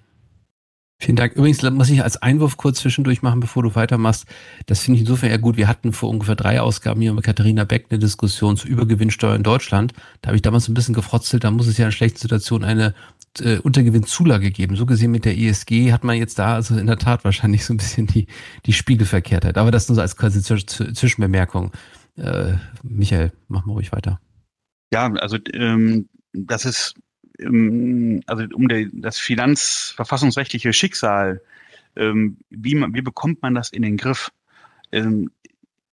Vielen 1.01 1.15
Dank. 1.15 1.35
Übrigens 1.35 1.63
muss 1.63 1.91
ich 1.91 2.03
als 2.03 2.21
Einwurf 2.21 2.57
kurz 2.57 2.81
zwischendurch 2.81 3.23
machen, 3.23 3.39
bevor 3.39 3.63
du 3.63 3.77
weitermachst. 3.77 4.27
Das 4.67 4.81
finde 4.81 4.97
ich 4.97 5.03
insofern 5.03 5.31
eher 5.31 5.39
gut. 5.39 5.57
Wir 5.57 5.69
hatten 5.69 5.93
vor 5.93 6.11
ungefähr 6.11 6.35
drei 6.35 6.61
Ausgaben 6.61 7.01
hier 7.01 7.13
mit 7.13 7.23
Katharina 7.23 7.63
Beck 7.63 7.87
eine 7.91 8.01
Diskussion 8.01 8.57
zu 8.57 8.67
Übergewinnsteuer 8.67 9.37
in 9.37 9.45
Deutschland. 9.45 9.93
Da 10.21 10.29
habe 10.29 10.37
ich 10.37 10.43
damals 10.43 10.67
ein 10.67 10.75
bisschen 10.75 10.97
gefrotzelt. 10.97 11.45
Da 11.45 11.53
muss 11.53 11.69
es 11.69 11.79
ja 11.79 11.87
in 11.87 11.93
schlechten 11.93 12.19
Situationen 12.19 12.69
eine 12.69 12.95
äh, 13.39 13.59
Untergewinnzulage 13.59 14.51
geben. 14.51 14.75
So 14.75 14.87
gesehen 14.87 15.13
mit 15.13 15.25
der 15.25 15.39
ESG 15.39 15.93
hat 15.93 16.03
man 16.03 16.17
jetzt 16.17 16.41
da 16.41 16.55
also 16.55 16.77
in 16.77 16.89
der 16.89 16.99
Tat 16.99 17.23
wahrscheinlich 17.23 17.65
so 17.65 17.75
ein 17.75 17.77
bisschen 17.77 18.09
die, 18.09 18.27
die 18.67 18.73
Spiegelverkehrtheit. 18.73 19.57
Aber 19.57 19.71
das 19.71 19.89
nur 19.89 19.95
so 19.95 20.03
als 20.03 20.17
quasi 20.17 20.43
Zwischenbemerkung. 20.43 21.71
Äh, 22.17 22.55
Michael, 22.83 23.31
mach 23.47 23.65
mal 23.67 23.75
ruhig 23.75 23.93
weiter. 23.93 24.21
Ja, 24.93 25.13
also 25.13 25.39
ähm, 25.53 26.09
das 26.33 26.65
ist 26.65 26.95
ähm, 27.39 28.23
also 28.27 28.45
um 28.55 28.69
der, 28.69 28.87
das 28.93 29.19
finanzverfassungsrechtliche 29.19 30.73
Schicksal, 30.73 31.41
ähm, 31.97 32.39
wie, 32.51 32.75
man, 32.75 32.95
wie 32.95 33.03
bekommt 33.03 33.43
man 33.43 33.55
das 33.55 33.71
in 33.71 33.83
den 33.83 33.97
Griff? 33.97 34.31
Ähm, 34.93 35.31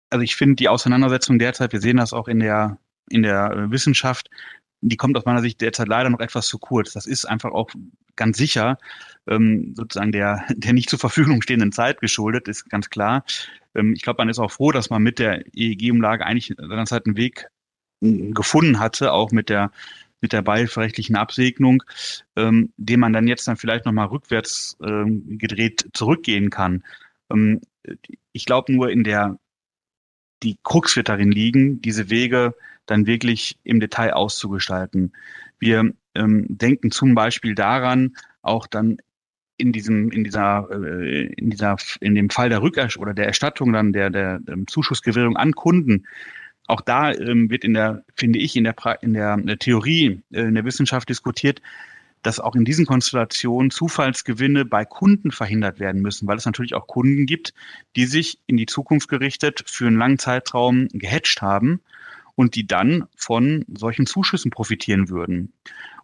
also 0.09 0.23
ich 0.23 0.35
finde 0.35 0.55
die 0.55 0.69
Auseinandersetzung 0.69 1.39
derzeit, 1.39 1.73
wir 1.73 1.81
sehen 1.81 1.97
das 1.97 2.13
auch 2.13 2.27
in 2.27 2.39
der, 2.39 2.77
in 3.09 3.23
der 3.23 3.71
Wissenschaft, 3.71 4.29
die 4.81 4.97
kommt 4.97 5.17
aus 5.17 5.25
meiner 5.25 5.41
Sicht 5.41 5.61
derzeit 5.61 5.87
leider 5.87 6.09
noch 6.09 6.19
etwas 6.19 6.47
zu 6.47 6.59
kurz. 6.59 6.91
Das 6.93 7.05
ist 7.05 7.25
einfach 7.25 7.51
auch 7.51 7.69
ganz 8.15 8.37
sicher 8.37 8.77
ähm, 9.27 9.73
sozusagen 9.75 10.11
der, 10.11 10.43
der 10.49 10.73
nicht 10.73 10.89
zur 10.89 10.99
Verfügung 10.99 11.41
stehenden 11.41 11.71
Zeit 11.71 12.01
geschuldet, 12.01 12.47
ist 12.47 12.69
ganz 12.69 12.89
klar. 12.89 13.23
Ähm, 13.75 13.93
ich 13.93 14.01
glaube, 14.03 14.17
man 14.17 14.29
ist 14.29 14.39
auch 14.39 14.51
froh, 14.51 14.71
dass 14.71 14.89
man 14.89 15.01
mit 15.01 15.19
der 15.19 15.45
EEG-Umlage 15.55 16.25
eigentlich 16.25 16.53
seinerzeit 16.57 17.05
einen 17.05 17.17
Weg 17.17 17.47
gefunden 18.01 18.81
hatte, 18.81 19.13
auch 19.13 19.31
mit 19.31 19.47
der 19.47 19.71
mit 20.23 20.33
der 20.33 20.41
beihilferechtlichen 20.41 21.17
Absegnung, 21.17 21.83
ähm, 22.37 22.73
den 22.77 22.99
man 23.01 23.13
dann 23.13 23.27
jetzt 23.27 23.47
dann 23.47 23.57
vielleicht 23.57 23.85
nochmal 23.85 24.07
rückwärts 24.07 24.77
ähm, 24.81 25.37
gedreht 25.37 25.89
zurückgehen 25.93 26.49
kann. 26.49 26.83
Ähm, 27.29 27.59
ich 28.31 28.45
glaube 28.45 28.71
nur 28.71 28.89
in 28.89 29.03
der, 29.03 29.37
die 30.41 30.57
Krux 30.63 30.95
wird 30.95 31.09
darin 31.09 31.31
liegen, 31.31 31.81
diese 31.81 32.09
Wege 32.09 32.55
dann 32.85 33.05
wirklich 33.05 33.59
im 33.63 33.81
Detail 33.81 34.13
auszugestalten. 34.13 35.11
Wir 35.59 35.91
ähm, 36.15 36.45
denken 36.49 36.89
zum 36.89 37.15
Beispiel 37.15 37.53
daran, 37.53 38.15
auch 38.41 38.65
dann 38.65 38.97
in 39.57 39.73
diesem, 39.73 40.09
in 40.09 40.23
dieser, 40.23 40.69
äh, 40.71 41.33
in 41.33 41.49
dieser, 41.49 41.75
in 41.99 42.15
dem 42.15 42.29
Fall 42.29 42.47
der 42.47 42.61
Rückerstattung 42.61 43.03
oder 43.03 43.13
der 43.13 43.27
Erstattung 43.27 43.73
dann 43.73 43.91
der, 43.91 44.09
der, 44.09 44.39
der 44.39 44.57
Zuschussgewährung 44.67 45.35
an 45.35 45.51
Kunden, 45.51 46.05
auch 46.67 46.81
da 46.81 47.11
ähm, 47.11 47.49
wird 47.49 47.63
in 47.63 47.73
der, 47.73 48.03
finde 48.15 48.39
ich, 48.39 48.55
in 48.55 48.63
der, 48.63 48.73
pra 48.73 48.93
in 48.93 49.13
der, 49.13 49.37
der 49.37 49.59
Theorie, 49.59 50.21
äh, 50.31 50.41
in 50.41 50.55
der 50.55 50.65
Wissenschaft 50.65 51.09
diskutiert, 51.09 51.61
dass 52.21 52.39
auch 52.39 52.55
in 52.55 52.65
diesen 52.65 52.85
Konstellationen 52.85 53.69
Zufallsgewinne 53.69 54.63
bei 54.65 54.85
Kunden 54.85 55.31
verhindert 55.31 55.79
werden 55.79 56.01
müssen, 56.01 56.27
weil 56.27 56.37
es 56.37 56.45
natürlich 56.45 56.73
auch 56.73 56.87
Kunden 56.87 57.25
gibt, 57.25 57.53
die 57.95 58.05
sich 58.05 58.39
in 58.47 58.57
die 58.57 58.65
Zukunft 58.65 59.09
gerichtet 59.09 59.63
für 59.67 59.87
einen 59.87 59.97
langen 59.97 60.19
Zeitraum 60.19 60.87
gehatcht 60.93 61.41
haben 61.41 61.81
und 62.35 62.55
die 62.55 62.65
dann 62.65 63.05
von 63.15 63.65
solchen 63.67 64.05
Zuschüssen 64.05 64.51
profitieren 64.51 65.09
würden. 65.09 65.51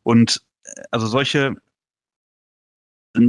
Und 0.04 0.41
äh, 0.65 0.82
also 0.91 1.08
solche 1.08 1.56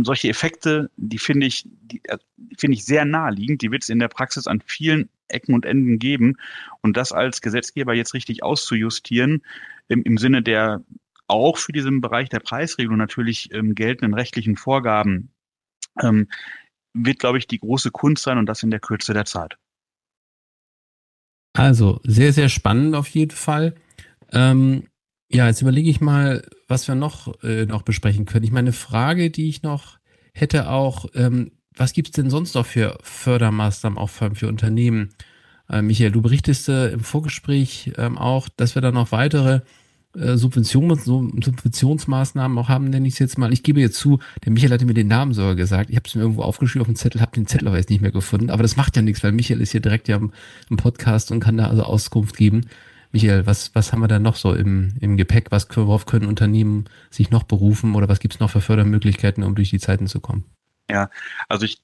solche 0.04 0.28
Effekte, 0.28 0.90
die 0.96 1.18
finde 1.18 1.46
ich, 1.46 1.66
die 1.82 2.00
äh, 2.04 2.18
finde 2.58 2.76
ich 2.76 2.84
sehr 2.84 3.04
naheliegend. 3.04 3.62
Die 3.62 3.70
wird 3.70 3.82
es 3.82 3.88
in 3.88 3.98
der 3.98 4.08
Praxis 4.08 4.46
an 4.46 4.62
vielen 4.64 5.08
Ecken 5.28 5.54
und 5.54 5.64
Enden 5.64 5.98
geben. 5.98 6.36
Und 6.80 6.96
das 6.96 7.12
als 7.12 7.40
Gesetzgeber 7.40 7.94
jetzt 7.94 8.14
richtig 8.14 8.42
auszujustieren, 8.42 9.42
im, 9.88 10.02
im 10.02 10.18
Sinne 10.18 10.42
der 10.42 10.82
auch 11.26 11.58
für 11.58 11.72
diesen 11.72 12.00
Bereich 12.00 12.28
der 12.28 12.40
Preisregelung 12.40 12.98
natürlich 12.98 13.54
ähm, 13.54 13.74
geltenden 13.74 14.14
rechtlichen 14.14 14.56
Vorgaben, 14.56 15.30
ähm, 16.02 16.28
wird, 16.92 17.20
glaube 17.20 17.38
ich, 17.38 17.46
die 17.46 17.60
große 17.60 17.92
Kunst 17.92 18.24
sein 18.24 18.38
und 18.38 18.46
das 18.46 18.64
in 18.64 18.70
der 18.70 18.80
Kürze 18.80 19.14
der 19.14 19.24
Zeit. 19.24 19.56
Also, 21.52 22.00
sehr, 22.04 22.32
sehr 22.32 22.48
spannend 22.48 22.96
auf 22.96 23.08
jeden 23.08 23.36
Fall. 23.36 23.76
Ähm, 24.32 24.84
ja, 25.30 25.46
jetzt 25.46 25.62
überlege 25.62 25.88
ich 25.88 26.00
mal, 26.00 26.42
was 26.66 26.88
wir 26.88 26.94
noch, 26.94 27.42
äh, 27.42 27.64
noch 27.66 27.82
besprechen 27.82 28.26
können. 28.26 28.44
Ich 28.44 28.50
meine, 28.50 28.68
eine 28.68 28.72
Frage, 28.72 29.30
die 29.30 29.48
ich 29.48 29.62
noch 29.62 29.98
hätte 30.32 30.68
auch, 30.70 31.06
ähm, 31.14 31.52
was 31.76 31.92
gibt's 31.92 32.12
denn 32.12 32.30
sonst 32.30 32.54
noch 32.54 32.66
für 32.66 32.98
Fördermaßnahmen 33.02 33.98
auch 33.98 34.10
für, 34.10 34.34
für 34.34 34.48
Unternehmen? 34.48 35.10
Äh, 35.68 35.82
Michael, 35.82 36.10
du 36.10 36.20
berichtest 36.20 36.68
äh, 36.68 36.90
im 36.90 37.00
Vorgespräch 37.00 37.92
ähm, 37.96 38.18
auch, 38.18 38.48
dass 38.48 38.74
wir 38.74 38.82
da 38.82 38.90
noch 38.90 39.12
weitere 39.12 39.60
äh, 40.16 40.36
Subventions, 40.36 41.04
Subventionsmaßnahmen 41.04 42.58
auch 42.58 42.68
haben, 42.68 42.90
nenne 42.90 43.06
ich 43.06 43.14
es 43.14 43.20
jetzt 43.20 43.38
mal. 43.38 43.52
Ich 43.52 43.62
gebe 43.62 43.80
jetzt 43.80 43.98
zu, 43.98 44.18
der 44.44 44.50
Michael 44.50 44.72
hatte 44.72 44.84
mir 44.84 44.94
den 44.94 45.06
Namen 45.06 45.32
sogar 45.32 45.54
gesagt. 45.54 45.90
Ich 45.90 45.96
habe 45.96 46.08
es 46.08 46.14
mir 46.16 46.22
irgendwo 46.22 46.42
aufgeschrieben 46.42 46.82
auf 46.82 46.88
dem 46.88 46.96
Zettel, 46.96 47.20
habe 47.20 47.32
den 47.32 47.46
Zettel 47.46 47.68
aber 47.68 47.76
jetzt 47.76 47.90
nicht 47.90 48.02
mehr 48.02 48.10
gefunden. 48.10 48.50
Aber 48.50 48.64
das 48.64 48.76
macht 48.76 48.96
ja 48.96 49.02
nichts, 49.02 49.22
weil 49.22 49.30
Michael 49.30 49.60
ist 49.60 49.70
hier 49.70 49.80
direkt 49.80 50.08
ja 50.08 50.16
im, 50.16 50.32
im 50.68 50.76
Podcast 50.76 51.30
und 51.30 51.38
kann 51.38 51.56
da 51.56 51.68
also 51.68 51.84
Auskunft 51.84 52.36
geben. 52.36 52.62
Michael, 53.12 53.46
was, 53.46 53.74
was 53.74 53.92
haben 53.92 54.00
wir 54.00 54.08
da 54.08 54.18
noch 54.18 54.36
so 54.36 54.54
im, 54.54 54.94
im 55.00 55.16
Gepäck? 55.16 55.50
Was, 55.50 55.68
worauf 55.76 56.06
können 56.06 56.26
Unternehmen 56.26 56.84
sich 57.10 57.30
noch 57.30 57.42
berufen 57.42 57.94
oder 57.94 58.08
was 58.08 58.20
gibt 58.20 58.34
es 58.34 58.40
noch 58.40 58.50
für 58.50 58.60
Fördermöglichkeiten, 58.60 59.42
um 59.42 59.54
durch 59.54 59.70
die 59.70 59.80
Zeiten 59.80 60.06
zu 60.06 60.20
kommen? 60.20 60.44
Ja, 60.88 61.10
also 61.48 61.64
ich, 61.64 61.78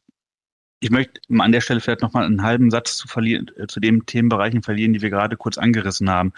ich 0.80 0.90
möchte 0.90 1.20
an 1.38 1.52
der 1.52 1.60
Stelle 1.60 1.80
vielleicht 1.80 2.02
nochmal 2.02 2.26
einen 2.26 2.42
halben 2.42 2.70
Satz 2.70 2.96
zu, 2.96 3.08
verlieren, 3.08 3.50
äh, 3.56 3.66
zu 3.66 3.80
den 3.80 4.06
Themenbereichen 4.06 4.62
verlieren, 4.62 4.92
die 4.92 5.02
wir 5.02 5.10
gerade 5.10 5.36
kurz 5.36 5.58
angerissen 5.58 6.08
haben. 6.08 6.32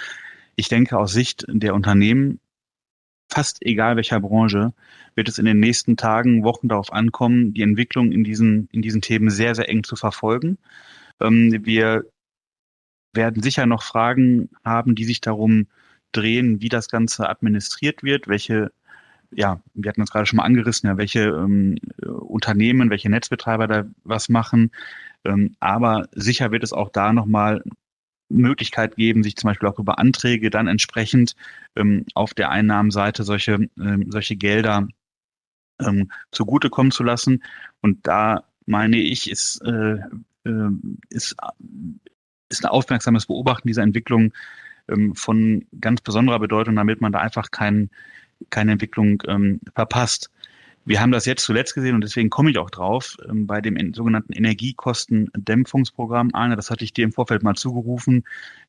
Ich 0.56 0.68
denke, 0.68 0.98
aus 0.98 1.12
Sicht 1.12 1.44
der 1.48 1.74
Unternehmen, 1.74 2.40
fast 3.28 3.62
egal 3.62 3.96
welcher 3.96 4.20
Branche, 4.20 4.72
wird 5.14 5.28
es 5.28 5.38
in 5.38 5.44
den 5.44 5.60
nächsten 5.60 5.98
Tagen, 5.98 6.44
Wochen 6.44 6.68
darauf 6.68 6.92
ankommen, 6.92 7.52
die 7.52 7.62
Entwicklung 7.62 8.10
in 8.10 8.24
diesen, 8.24 8.68
in 8.72 8.80
diesen 8.80 9.02
Themen 9.02 9.28
sehr, 9.28 9.54
sehr 9.54 9.68
eng 9.68 9.84
zu 9.84 9.96
verfolgen. 9.96 10.56
Ähm, 11.20 11.66
wir 11.66 12.04
werden 13.18 13.42
sicher 13.42 13.66
noch 13.66 13.82
Fragen 13.82 14.48
haben, 14.64 14.94
die 14.94 15.04
sich 15.04 15.20
darum 15.20 15.66
drehen, 16.12 16.62
wie 16.62 16.70
das 16.70 16.88
Ganze 16.88 17.28
administriert 17.28 18.02
wird, 18.02 18.28
welche, 18.28 18.72
ja, 19.30 19.60
wir 19.74 19.90
hatten 19.90 20.00
das 20.00 20.10
gerade 20.10 20.24
schon 20.24 20.38
mal 20.38 20.44
angerissen, 20.44 20.88
ja, 20.88 20.96
welche 20.96 21.24
ähm, 21.24 21.76
Unternehmen, 22.06 22.88
welche 22.88 23.10
Netzbetreiber 23.10 23.66
da 23.66 23.84
was 24.04 24.30
machen. 24.30 24.70
Ähm, 25.24 25.56
aber 25.60 26.08
sicher 26.12 26.52
wird 26.52 26.62
es 26.64 26.72
auch 26.72 26.90
da 26.90 27.12
nochmal 27.12 27.62
Möglichkeit 28.30 28.96
geben, 28.96 29.22
sich 29.22 29.36
zum 29.36 29.48
Beispiel 29.48 29.68
auch 29.68 29.78
über 29.78 29.98
Anträge 29.98 30.48
dann 30.48 30.68
entsprechend 30.68 31.34
ähm, 31.76 32.06
auf 32.14 32.34
der 32.34 32.50
Einnahmenseite 32.50 33.24
solche, 33.24 33.68
ähm, 33.78 34.06
solche 34.10 34.36
Gelder 34.36 34.88
ähm, 35.80 36.10
zugutekommen 36.30 36.92
zu 36.92 37.02
lassen. 37.02 37.42
Und 37.80 38.06
da 38.06 38.44
meine 38.66 38.98
ich, 38.98 39.30
ist, 39.30 39.60
äh, 39.62 39.98
äh, 40.44 40.70
ist 41.10 41.36
ist 42.48 42.64
ein 42.64 42.70
aufmerksames 42.70 43.26
Beobachten 43.26 43.68
dieser 43.68 43.82
Entwicklung 43.82 44.32
ähm, 44.88 45.14
von 45.14 45.66
ganz 45.80 46.00
besonderer 46.00 46.38
Bedeutung, 46.38 46.76
damit 46.76 47.00
man 47.00 47.12
da 47.12 47.20
einfach 47.20 47.50
kein, 47.50 47.90
keine 48.50 48.72
Entwicklung 48.72 49.22
ähm, 49.26 49.60
verpasst. 49.74 50.30
Wir 50.84 51.00
haben 51.00 51.12
das 51.12 51.26
jetzt 51.26 51.44
zuletzt 51.44 51.74
gesehen 51.74 51.94
und 51.94 52.02
deswegen 52.02 52.30
komme 52.30 52.50
ich 52.50 52.58
auch 52.58 52.70
drauf, 52.70 53.16
ähm, 53.28 53.46
bei 53.46 53.60
dem 53.60 53.92
sogenannten 53.92 54.32
Energiekostendämpfungsprogramm. 54.32 56.30
Arne, 56.32 56.56
das 56.56 56.70
hatte 56.70 56.84
ich 56.84 56.94
dir 56.94 57.04
im 57.04 57.12
Vorfeld 57.12 57.42
mal 57.42 57.54
zugerufen. 57.54 58.24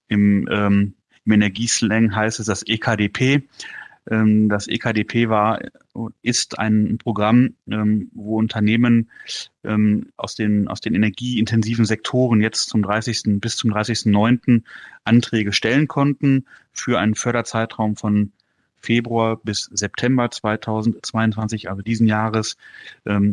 Im, 0.10 0.48
ähm, 0.52 0.94
im 1.26 1.32
Energieslang 1.32 2.14
heißt 2.14 2.40
es 2.40 2.48
das 2.48 2.64
EKDP. 2.68 3.48
Ähm, 4.10 4.50
das 4.50 4.68
EKDP 4.68 5.30
war, 5.30 5.60
ist 6.22 6.60
ein 6.60 6.98
Programm, 6.98 7.56
ähm, 7.70 8.10
wo 8.14 8.38
Unternehmen 8.38 9.10
ähm, 9.64 10.08
aus 10.18 10.36
den, 10.36 10.68
aus 10.68 10.82
den 10.82 10.96
energieintensiven 10.96 11.86
Sektoren 11.86 12.42
jetzt 12.42 12.70
zum 12.70 12.82
30. 12.82 13.40
bis 13.40 13.58
zum 13.58 13.72
30.09. 13.72 14.64
Anträge 15.04 15.54
stellen 15.54 15.88
konnten 15.88 16.46
für 16.72 17.00
einen 17.00 17.16
Förderzeitraum 17.16 17.96
von 17.96 18.32
Februar 18.82 19.36
bis 19.38 19.70
September 19.74 20.32
2022, 20.32 21.70
also 21.70 21.82
diesen 21.82 22.08
Jahres. 22.08 22.56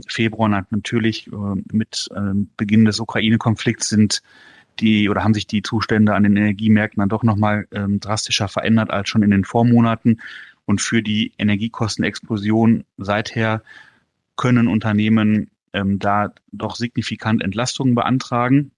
Februar 0.08 0.48
natürlich 0.48 1.28
äh, 1.28 1.62
mit 1.70 2.08
Beginn 2.56 2.84
des 2.84 2.98
Ukraine-Konflikts 2.98 3.88
sind 3.88 4.22
die 4.80 5.08
oder 5.08 5.22
haben 5.24 5.34
sich 5.34 5.46
die 5.46 5.62
Zustände 5.62 6.14
an 6.14 6.24
den 6.24 6.36
Energiemärkten 6.36 7.00
dann 7.00 7.08
doch 7.08 7.22
nochmal 7.22 7.66
ähm, 7.72 8.00
drastischer 8.00 8.48
verändert 8.48 8.90
als 8.90 9.08
schon 9.08 9.22
in 9.22 9.30
den 9.30 9.44
Vormonaten. 9.44 10.20
Und 10.66 10.81
für 10.81 11.02
die 11.02 11.33
Energiekostenexplosion 11.38 12.85
seither 12.98 13.62
können 14.37 14.68
Unternehmen 14.68 15.50
ähm, 15.72 15.98
da 15.98 16.33
doch 16.52 16.76
signifikant 16.76 17.42
Entlastungen 17.42 17.94
beantragen. 17.94 18.72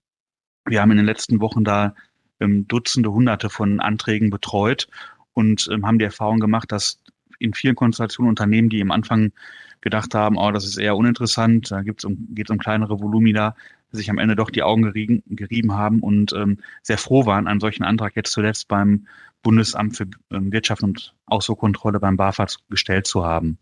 Wir 0.66 0.80
haben 0.80 0.90
in 0.90 0.98
den 0.98 1.06
letzten 1.06 1.40
Wochen 1.40 1.64
da 1.64 1.94
ähm, 2.40 2.68
Dutzende, 2.68 3.12
Hunderte 3.12 3.50
von 3.50 3.80
Anträgen 3.80 4.30
betreut 4.30 4.88
und 5.32 5.68
ähm, 5.72 5.86
haben 5.86 5.98
die 5.98 6.04
Erfahrung 6.04 6.40
gemacht, 6.40 6.70
dass 6.72 7.00
in 7.38 7.54
vielen 7.54 7.76
Konstellationen 7.76 8.28
Unternehmen, 8.28 8.68
die 8.68 8.82
am 8.82 8.90
Anfang 8.90 9.32
gedacht 9.80 10.14
haben, 10.14 10.36
oh, 10.36 10.50
das 10.50 10.64
ist 10.64 10.76
eher 10.76 10.96
uninteressant, 10.96 11.70
da 11.70 11.82
gibt's 11.82 12.04
um, 12.04 12.28
geht 12.34 12.48
es 12.48 12.50
um 12.50 12.58
kleinere 12.58 13.00
Volumina, 13.00 13.54
sich 13.90 14.10
am 14.10 14.18
Ende 14.18 14.36
doch 14.36 14.50
die 14.50 14.62
Augen 14.62 14.82
gerieben, 14.82 15.22
gerieben 15.26 15.74
haben 15.74 16.00
und 16.00 16.32
ähm, 16.32 16.58
sehr 16.82 16.98
froh 16.98 17.26
waren, 17.26 17.46
einen 17.46 17.60
solchen 17.60 17.84
Antrag 17.84 18.16
jetzt 18.16 18.32
zuletzt 18.32 18.68
beim 18.68 19.06
Bundesamt 19.42 19.96
für 19.96 20.06
ähm, 20.30 20.52
Wirtschaft 20.52 20.82
und 20.82 21.14
Ausfuhrkontrolle 21.26 22.00
beim 22.00 22.16
BAFA 22.16 22.46
gestellt 22.68 23.06
zu 23.06 23.24
haben. 23.24 23.58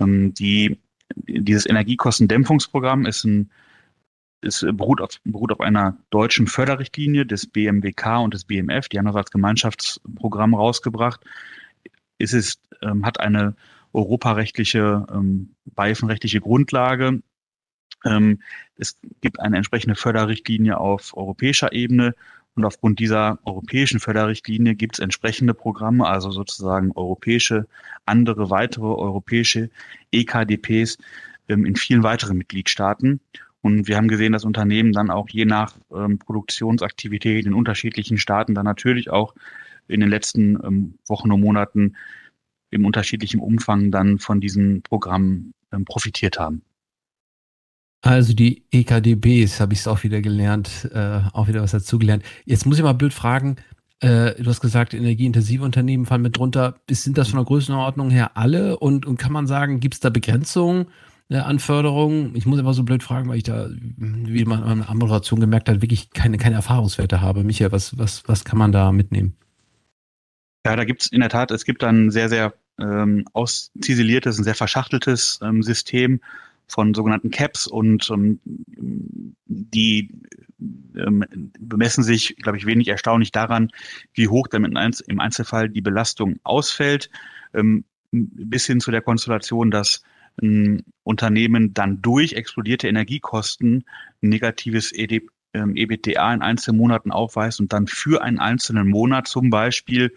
Ähm, 0.00 0.34
die 0.34 0.78
dieses 1.14 1.66
Energiekostendämpfungsprogramm 1.66 3.06
ist 3.06 3.24
ein 3.24 3.50
es 4.42 4.64
beruht 4.72 5.00
auf, 5.00 5.10
beruht 5.24 5.52
auf 5.52 5.60
einer 5.60 5.96
deutschen 6.10 6.46
Förderrichtlinie 6.46 7.26
des 7.26 7.46
BMWK 7.46 8.20
und 8.22 8.34
des 8.34 8.44
BMF. 8.44 8.88
Die 8.88 8.98
haben 8.98 9.06
das 9.06 9.16
als 9.16 9.30
Gemeinschaftsprogramm 9.30 10.54
rausgebracht. 10.54 11.24
Es 12.18 12.32
ist, 12.32 12.60
ähm, 12.82 13.04
hat 13.04 13.20
eine 13.20 13.56
europarechtliche, 13.92 15.06
ähm, 15.10 15.54
beihilfenrechtliche 15.64 16.40
Grundlage. 16.40 17.22
Ähm, 18.04 18.40
es 18.76 18.98
gibt 19.20 19.40
eine 19.40 19.56
entsprechende 19.56 19.96
Förderrichtlinie 19.96 20.78
auf 20.78 21.16
europäischer 21.16 21.72
Ebene 21.72 22.14
und 22.54 22.64
aufgrund 22.64 22.98
dieser 22.98 23.38
europäischen 23.44 24.00
Förderrichtlinie 24.00 24.74
gibt 24.74 24.96
es 24.96 25.00
entsprechende 25.00 25.54
Programme, 25.54 26.06
also 26.06 26.30
sozusagen 26.30 26.92
europäische, 26.94 27.66
andere 28.06 28.50
weitere 28.50 28.86
europäische 28.86 29.70
EKDPs 30.10 30.98
ähm, 31.48 31.66
in 31.66 31.76
vielen 31.76 32.02
weiteren 32.02 32.38
Mitgliedstaaten. 32.38 33.20
Und 33.60 33.88
wir 33.88 33.96
haben 33.96 34.08
gesehen, 34.08 34.32
dass 34.32 34.44
Unternehmen 34.44 34.92
dann 34.92 35.10
auch 35.10 35.28
je 35.28 35.44
nach 35.44 35.76
ähm, 35.92 36.18
Produktionsaktivität 36.18 37.46
in 37.46 37.54
unterschiedlichen 37.54 38.16
Staaten 38.16 38.54
dann 38.54 38.64
natürlich 38.64 39.10
auch 39.10 39.34
in 39.88 40.00
den 40.00 40.08
letzten 40.08 40.96
Wochen 41.06 41.30
und 41.30 41.40
Monaten 41.40 41.94
im 42.70 42.84
unterschiedlichen 42.84 43.38
Umfang 43.38 43.92
dann 43.92 44.18
von 44.18 44.40
diesen 44.40 44.82
Programmen 44.82 45.54
profitiert 45.84 46.40
haben. 46.40 46.62
Also 48.06 48.34
die 48.34 48.62
EKDBs 48.70 49.58
habe 49.58 49.72
ich 49.72 49.80
es 49.80 49.88
auch 49.88 50.04
wieder 50.04 50.22
gelernt, 50.22 50.88
äh, 50.94 51.20
auch 51.32 51.48
wieder 51.48 51.62
was 51.62 51.72
dazugelernt. 51.72 52.22
Jetzt 52.44 52.64
muss 52.64 52.78
ich 52.78 52.84
mal 52.84 52.92
blöd 52.92 53.12
fragen, 53.12 53.56
äh, 54.00 54.40
du 54.40 54.48
hast 54.48 54.60
gesagt, 54.60 54.94
energieintensive 54.94 55.64
Unternehmen 55.64 56.06
fallen 56.06 56.22
mit 56.22 56.36
drunter. 56.36 56.76
Sind 56.88 57.18
das 57.18 57.28
von 57.28 57.38
der 57.38 57.46
Größenordnung 57.46 58.10
her 58.10 58.36
alle? 58.36 58.78
Und, 58.78 59.06
und 59.06 59.18
kann 59.18 59.32
man 59.32 59.48
sagen, 59.48 59.80
gibt 59.80 59.94
es 59.94 60.00
da 60.00 60.10
Begrenzungen 60.10 60.86
äh, 61.30 61.38
an 61.38 61.58
Förderung? 61.58 62.36
Ich 62.36 62.46
muss 62.46 62.60
immer 62.60 62.74
so 62.74 62.84
blöd 62.84 63.02
fragen, 63.02 63.28
weil 63.28 63.38
ich 63.38 63.42
da, 63.42 63.68
wie 63.70 64.44
man 64.44 64.62
an 64.62 64.84
der 64.86 64.94
Moderation 64.94 65.40
gemerkt 65.40 65.68
hat, 65.68 65.82
wirklich 65.82 66.10
keine, 66.10 66.38
keine 66.38 66.56
Erfahrungswerte 66.56 67.20
habe. 67.20 67.42
Michael, 67.42 67.72
was, 67.72 67.98
was, 67.98 68.22
was 68.28 68.44
kann 68.44 68.58
man 68.58 68.70
da 68.70 68.92
mitnehmen? 68.92 69.36
Ja, 70.64 70.76
da 70.76 70.84
gibt 70.84 71.02
es 71.02 71.10
in 71.10 71.20
der 71.20 71.30
Tat, 71.30 71.50
es 71.50 71.64
gibt 71.64 71.82
ein 71.82 72.12
sehr, 72.12 72.28
sehr 72.28 72.54
ähm, 72.78 73.24
ausziseliertes, 73.32 74.38
ein 74.38 74.44
sehr 74.44 74.54
verschachteltes 74.54 75.40
ähm, 75.42 75.64
System 75.64 76.20
von 76.66 76.94
sogenannten 76.94 77.30
Caps 77.30 77.66
und 77.66 78.10
ähm, 78.10 78.40
die 79.46 80.10
ähm, 80.96 81.24
bemessen 81.58 82.02
sich, 82.02 82.36
glaube 82.36 82.58
ich, 82.58 82.66
wenig 82.66 82.88
erstaunlich 82.88 83.30
daran, 83.30 83.70
wie 84.14 84.28
hoch 84.28 84.48
damit 84.48 84.72
im 85.06 85.20
Einzelfall 85.20 85.68
die 85.68 85.80
Belastung 85.80 86.36
ausfällt, 86.42 87.10
ähm, 87.54 87.84
bis 88.10 88.66
hin 88.66 88.80
zu 88.80 88.90
der 88.90 89.02
Konstellation, 89.02 89.70
dass 89.70 90.02
ein 90.42 90.82
Unternehmen 91.02 91.72
dann 91.72 92.02
durch 92.02 92.34
explodierte 92.34 92.88
Energiekosten 92.88 93.84
negatives 94.20 94.92
ED, 94.92 95.22
ähm, 95.54 95.76
EBITDA 95.76 96.34
in 96.34 96.42
einzelnen 96.42 96.78
Monaten 96.78 97.10
aufweist 97.10 97.60
und 97.60 97.72
dann 97.72 97.86
für 97.86 98.22
einen 98.22 98.38
einzelnen 98.38 98.88
Monat 98.88 99.28
zum 99.28 99.50
Beispiel 99.50 100.12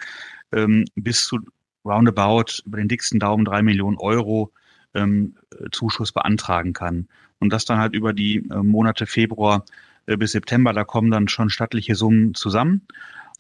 ähm, 0.52 0.86
bis 0.96 1.26
zu 1.26 1.40
roundabout 1.86 2.62
über 2.66 2.78
den 2.78 2.88
dicksten 2.88 3.20
Daumen 3.20 3.46
drei 3.46 3.62
Millionen 3.62 3.98
Euro 3.98 4.52
ähm, 4.94 5.36
Zuschuss 5.72 6.12
beantragen 6.12 6.74
kann. 6.74 7.08
Und 7.40 7.54
das 7.54 7.66
dann 7.66 7.80
halt 7.80 7.94
über 7.94 8.14
die 8.14 8.38
äh, 8.50 8.64
Monate 8.64 9.06
Februar 9.06 9.66
äh, 10.06 10.18
bis 10.18 10.34
September, 10.34 10.74
da 10.74 10.84
kommen 10.84 11.12
dann 11.12 11.28
schon 11.28 11.50
stattliche 11.50 11.96
Summen 11.96 12.34
zusammen. 12.34 12.82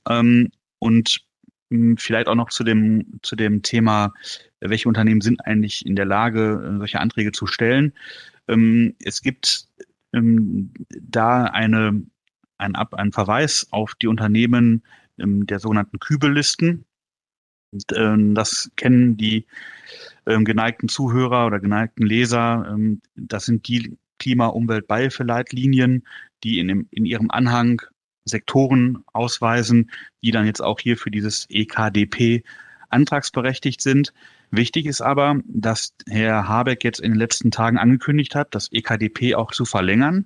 Ähm, 0.08 0.52
und 0.80 1.20
mh, 1.70 1.78
hm, 1.78 1.98
vielleicht 1.98 2.28
auch 2.28 2.36
noch 2.36 2.50
zu 2.50 2.64
dem, 2.64 3.20
zu 3.22 3.36
dem 3.36 3.62
Thema, 3.62 4.14
welche 4.60 4.88
Unternehmen 4.88 5.22
sind 5.22 5.46
eigentlich 5.46 5.86
in 5.86 5.96
der 5.96 6.06
Lage, 6.06 6.74
äh, 6.76 6.78
solche 6.78 7.00
Anträge 7.00 7.32
zu 7.32 7.48
stellen. 7.48 7.94
Ähm, 8.48 8.96
es 9.04 9.22
gibt 9.22 9.68
ähm, 10.14 10.74
da 11.02 11.46
eine, 11.46 12.02
ein, 12.58 12.76
Ab, 12.76 12.94
ein 12.94 13.12
Verweis 13.12 13.68
auf 13.72 13.96
die 13.96 14.08
Unternehmen 14.08 14.84
ähm, 15.20 15.46
der 15.46 15.60
sogenannten 15.60 16.00
Kübellisten. 16.00 16.86
Und, 17.72 17.86
ähm, 17.96 18.36
das 18.36 18.72
kennen 18.76 19.18
die 19.18 19.46
ähm, 20.26 20.46
geneigten 20.46 20.90
Zuhörer 20.90 21.48
oder 21.48 21.60
geneigten 21.60 22.06
Leser. 22.06 22.68
Ähm, 22.70 23.02
das 23.16 23.46
sind 23.46 23.68
die 23.68 23.98
Klima-Umwelt-Beihilfeleitlinien, 24.20 26.06
die 26.44 26.60
in, 26.60 26.88
in 26.92 27.06
ihrem 27.06 27.32
Anhang 27.32 27.82
Sektoren 28.26 29.04
ausweisen, 29.14 29.92
die 30.22 30.32
dann 30.32 30.46
jetzt 30.46 30.62
auch 30.62 30.80
hier 30.80 30.98
für 30.98 31.12
dieses 31.12 31.48
EKDP 31.50 32.44
antragsberechtigt 32.90 33.82
sind. 33.82 34.14
Wichtig 34.52 34.86
ist 34.88 35.02
aber, 35.02 35.40
dass 35.46 35.94
Herr 36.08 36.48
Habeck 36.48 36.84
jetzt 36.84 37.00
in 37.00 37.12
den 37.12 37.20
letzten 37.20 37.52
Tagen 37.52 37.78
angekündigt 37.78 38.36
hat, 38.36 38.56
das 38.56 38.72
EKDP 38.72 39.36
auch 39.36 39.52
zu 39.52 39.66
verlängern 39.66 40.26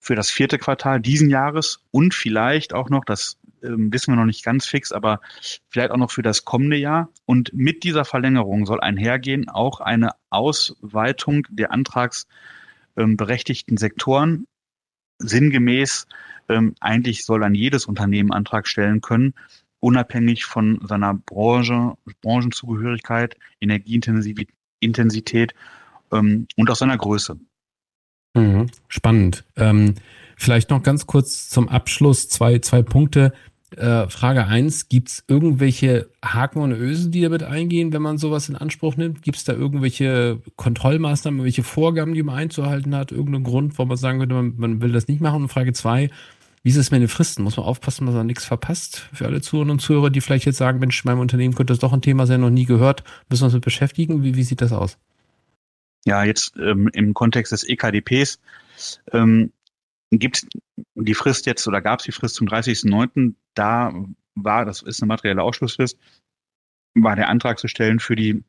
für 0.00 0.14
das 0.14 0.30
vierte 0.30 0.58
Quartal 0.58 1.00
diesen 1.00 1.28
Jahres 1.28 1.80
und 1.90 2.14
vielleicht 2.14 2.72
auch 2.72 2.88
noch, 2.88 3.04
das 3.04 3.36
ähm, 3.62 3.92
wissen 3.92 4.12
wir 4.12 4.16
noch 4.16 4.24
nicht 4.24 4.44
ganz 4.44 4.66
fix, 4.66 4.92
aber 4.92 5.20
vielleicht 5.68 5.90
auch 5.90 5.96
noch 5.96 6.10
für 6.10 6.22
das 6.22 6.44
kommende 6.44 6.76
Jahr. 6.76 7.10
Und 7.26 7.52
mit 7.52 7.84
dieser 7.84 8.04
Verlängerung 8.04 8.66
soll 8.66 8.80
einhergehen 8.80 9.48
auch 9.48 9.80
eine 9.80 10.10
Ausweitung 10.30 11.46
der 11.50 11.72
antragsberechtigten 11.72 13.74
ähm, 13.74 13.78
Sektoren. 13.78 14.46
Sinngemäß, 15.18 16.06
ähm, 16.48 16.74
eigentlich 16.80 17.24
soll 17.24 17.40
dann 17.40 17.54
jedes 17.54 17.86
Unternehmen 17.86 18.32
Antrag 18.32 18.68
stellen 18.68 19.00
können, 19.00 19.34
unabhängig 19.80 20.44
von 20.44 20.80
seiner 20.86 21.14
Branche, 21.14 21.94
Branchenzugehörigkeit, 22.22 23.36
Energieintensität 23.60 25.54
ähm, 26.12 26.46
und 26.56 26.70
auch 26.70 26.76
seiner 26.76 26.96
Größe. 26.96 27.38
Mhm, 28.34 28.70
spannend. 28.88 29.44
Ähm, 29.56 29.94
vielleicht 30.38 30.70
noch 30.70 30.82
ganz 30.82 31.06
kurz 31.06 31.48
zum 31.50 31.68
Abschluss 31.68 32.28
zwei, 32.28 32.58
zwei 32.60 32.82
Punkte. 32.82 33.32
Äh, 33.76 34.08
Frage 34.08 34.46
eins: 34.46 34.88
Gibt 34.88 35.08
es 35.08 35.24
irgendwelche 35.28 36.08
Haken 36.24 36.62
und 36.62 36.72
Ösen, 36.72 37.12
die 37.12 37.20
damit 37.20 37.42
eingehen, 37.42 37.92
wenn 37.92 38.00
man 38.00 38.16
sowas 38.16 38.48
in 38.48 38.56
Anspruch 38.56 38.96
nimmt? 38.96 39.22
Gibt 39.22 39.36
es 39.36 39.44
da 39.44 39.52
irgendwelche 39.52 40.40
Kontrollmaßnahmen, 40.56 41.40
irgendwelche 41.40 41.64
Vorgaben, 41.64 42.14
die 42.14 42.22
man 42.22 42.36
einzuhalten 42.36 42.94
hat? 42.94 43.12
Irgendeinen 43.12 43.44
Grund, 43.44 43.78
wo 43.78 43.84
man 43.84 43.98
sagen 43.98 44.20
könnte, 44.20 44.34
man, 44.34 44.54
man 44.56 44.80
will 44.80 44.92
das 44.92 45.08
nicht 45.08 45.20
machen? 45.20 45.42
Und 45.42 45.48
Frage 45.48 45.74
zwei: 45.74 46.08
Wie 46.62 46.70
ist 46.70 46.76
es 46.76 46.90
mit 46.90 47.02
den 47.02 47.08
Fristen? 47.08 47.42
Muss 47.42 47.58
man 47.58 47.66
aufpassen, 47.66 48.06
dass 48.06 48.14
man 48.14 48.26
nichts 48.26 48.46
verpasst? 48.46 49.08
Für 49.12 49.26
alle 49.26 49.42
Zuhörer 49.42 49.70
und 49.70 49.80
Zuhörer, 49.82 50.08
die 50.08 50.22
vielleicht 50.22 50.46
jetzt 50.46 50.58
sagen, 50.58 50.78
Mensch, 50.78 51.04
meinem 51.04 51.20
Unternehmen 51.20 51.54
könnte 51.54 51.72
das 51.72 51.80
doch 51.80 51.92
ein 51.92 52.00
Thema 52.00 52.26
sein, 52.26 52.40
noch 52.40 52.50
nie 52.50 52.64
gehört, 52.64 53.04
müssen 53.28 53.42
wir 53.42 53.46
uns 53.46 53.54
mit 53.54 53.64
beschäftigen. 53.64 54.22
Wie, 54.22 54.34
wie 54.34 54.44
sieht 54.44 54.62
das 54.62 54.72
aus? 54.72 54.96
Ja, 56.06 56.24
jetzt 56.24 56.54
ähm, 56.56 56.88
im 56.94 57.12
Kontext 57.12 57.52
des 57.52 57.68
EKDPs 57.68 58.38
ähm, 59.12 59.52
gibt 60.10 60.46
die 60.94 61.14
Frist 61.14 61.46
jetzt 61.46 61.66
oder 61.66 61.80
gab 61.80 62.00
es 62.00 62.06
die 62.06 62.12
Frist 62.12 62.36
zum 62.36 62.48
30.09. 62.48 63.34
Da 63.54 63.92
war, 64.34 64.64
das 64.64 64.82
ist 64.82 65.02
eine 65.02 65.08
materielle 65.08 65.42
Ausschlussfrist, 65.42 65.98
war 66.94 67.16
der 67.16 67.28
Antrag 67.28 67.58
zu 67.58 67.68
stellen 67.68 68.00
für 68.00 68.16
die 68.16 68.42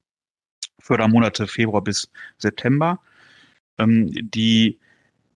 Fördermonate 0.80 1.48
Februar 1.48 1.84
bis 1.84 2.10
September. 2.38 3.00
Ähm, 3.78 4.10
die 4.12 4.80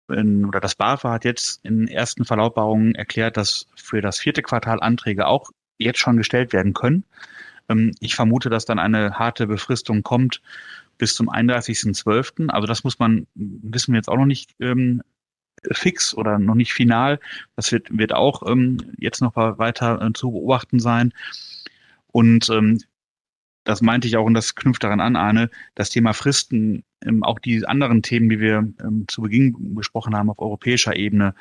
in, 0.09 0.45
oder 0.45 0.59
das 0.59 0.75
BAFA 0.75 1.11
hat 1.13 1.25
jetzt 1.25 1.63
in 1.63 1.87
ersten 1.87 2.25
Verlautbarungen 2.25 2.95
erklärt, 2.95 3.37
dass 3.37 3.67
für 3.75 4.01
das 4.01 4.19
vierte 4.19 4.41
Quartal 4.41 4.81
Anträge 4.81 5.27
auch 5.27 5.51
jetzt 5.77 5.99
schon 5.99 6.17
gestellt 6.17 6.53
werden 6.53 6.73
können. 6.73 7.05
Ähm, 7.69 7.91
ich 7.99 8.15
vermute, 8.15 8.49
dass 8.49 8.65
dann 8.65 8.79
eine 8.79 9.17
harte 9.17 9.47
Befristung 9.47 10.03
kommt 10.03 10.41
bis 10.97 11.15
zum 11.15 11.29
31.12. 11.29 12.49
Also 12.49 12.67
das 12.67 12.83
muss 12.83 12.99
man, 12.99 13.27
wissen 13.35 13.93
wir 13.93 13.97
jetzt 13.97 14.09
auch 14.09 14.17
noch 14.17 14.25
nicht 14.25 14.55
ähm, 14.59 15.01
fix 15.71 16.13
oder 16.13 16.39
noch 16.39 16.55
nicht 16.55 16.73
final. 16.73 17.19
Das 17.55 17.71
wird, 17.71 17.95
wird 17.97 18.13
auch 18.13 18.43
ähm, 18.47 18.77
jetzt 18.97 19.21
noch 19.21 19.35
weiter 19.35 20.01
äh, 20.01 20.13
zu 20.13 20.31
beobachten 20.31 20.79
sein. 20.79 21.13
Und 22.07 22.49
ähm, 22.49 22.79
das 23.63 23.81
meinte 23.81 24.07
ich 24.07 24.17
auch 24.17 24.25
und 24.25 24.33
das 24.33 24.55
knüpft 24.55 24.83
daran 24.83 24.99
an, 24.99 25.15
Arne, 25.15 25.49
das 25.75 25.89
Thema 25.89 26.13
Fristen, 26.13 26.83
ähm, 27.03 27.23
auch 27.23 27.39
die 27.39 27.65
anderen 27.65 28.01
Themen, 28.01 28.29
die 28.29 28.39
wir 28.39 28.57
ähm, 28.81 29.05
zu 29.07 29.21
Beginn 29.21 29.75
besprochen 29.75 30.15
haben 30.15 30.29
auf 30.29 30.39
europäischer 30.39 30.95
Ebene, 30.95 31.33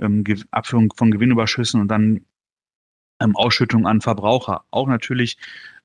ähm, 0.00 0.24
Abführung 0.50 0.92
von 0.96 1.10
Gewinnüberschüssen 1.10 1.80
und 1.80 1.88
dann 1.88 2.24
ähm, 3.20 3.34
Ausschüttung 3.36 3.86
an 3.86 4.00
Verbraucher, 4.00 4.64
auch 4.70 4.86
natürlich 4.86 5.38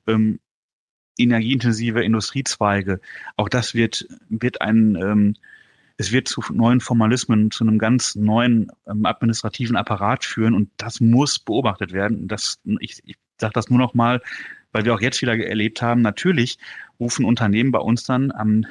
ähm, 0.08 0.40
energieintensive 1.18 2.04
Industriezweige. 2.04 3.00
Auch 3.36 3.50
das 3.50 3.74
wird, 3.74 4.08
wird 4.30 4.62
ein, 4.62 4.96
ähm, 4.96 5.36
es 6.02 6.12
wird 6.12 6.28
zu 6.28 6.42
neuen 6.52 6.80
Formalismen, 6.80 7.52
zu 7.52 7.64
einem 7.64 7.78
ganz 7.78 8.16
neuen 8.16 8.72
ähm, 8.88 9.06
administrativen 9.06 9.76
Apparat 9.76 10.26
führen 10.26 10.56
und 10.56 10.70
das 10.78 11.00
muss 11.00 11.38
beobachtet 11.38 11.94
werden. 11.94 12.28
Das, 12.28 12.60
ich, 12.80 13.02
ich 13.06 13.16
sage 13.40 13.54
das 13.54 13.70
nur 13.70 13.78
noch 13.78 13.94
mal, 13.94 14.20
weil 14.72 14.84
wir 14.84 14.96
auch 14.96 15.02
jetzt 15.02 15.22
wieder 15.22 15.38
erlebt 15.38 15.82
haben, 15.84 16.02
natürlich 16.02 16.58
rufen 17.00 17.24
Unternehmen 17.24 17.72
bei 17.72 17.80
uns 17.80 18.04
dann 18.04 18.32
am 18.32 18.66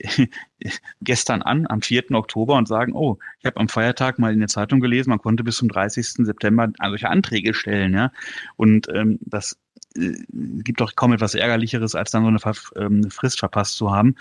gestern 1.00 1.40
an, 1.40 1.66
am 1.66 1.80
4. 1.80 2.10
Oktober 2.10 2.56
und 2.56 2.68
sagen, 2.68 2.92
oh, 2.92 3.18
ich 3.38 3.46
habe 3.46 3.58
am 3.58 3.68
Feiertag 3.68 4.18
mal 4.18 4.32
in 4.32 4.40
der 4.40 4.48
Zeitung 4.48 4.80
gelesen, 4.80 5.08
man 5.08 5.18
konnte 5.18 5.44
bis 5.44 5.56
zum 5.56 5.68
30. 5.68 6.26
September 6.26 6.70
solche 6.78 7.08
Anträge 7.08 7.54
stellen, 7.54 7.94
ja. 7.94 8.12
Und 8.56 8.86
ähm, 8.92 9.18
das 9.22 9.58
äh, 9.96 10.12
gibt 10.30 10.82
doch 10.82 10.94
kaum 10.94 11.14
etwas 11.14 11.34
Ärgerlicheres, 11.34 11.94
als 11.94 12.10
dann 12.10 12.22
so 12.22 12.28
eine, 12.28 12.38
Ver 12.38 12.54
ähm, 12.76 13.10
Frist 13.10 13.38
verpasst 13.38 13.76
zu 13.76 13.92
haben. 13.92 14.16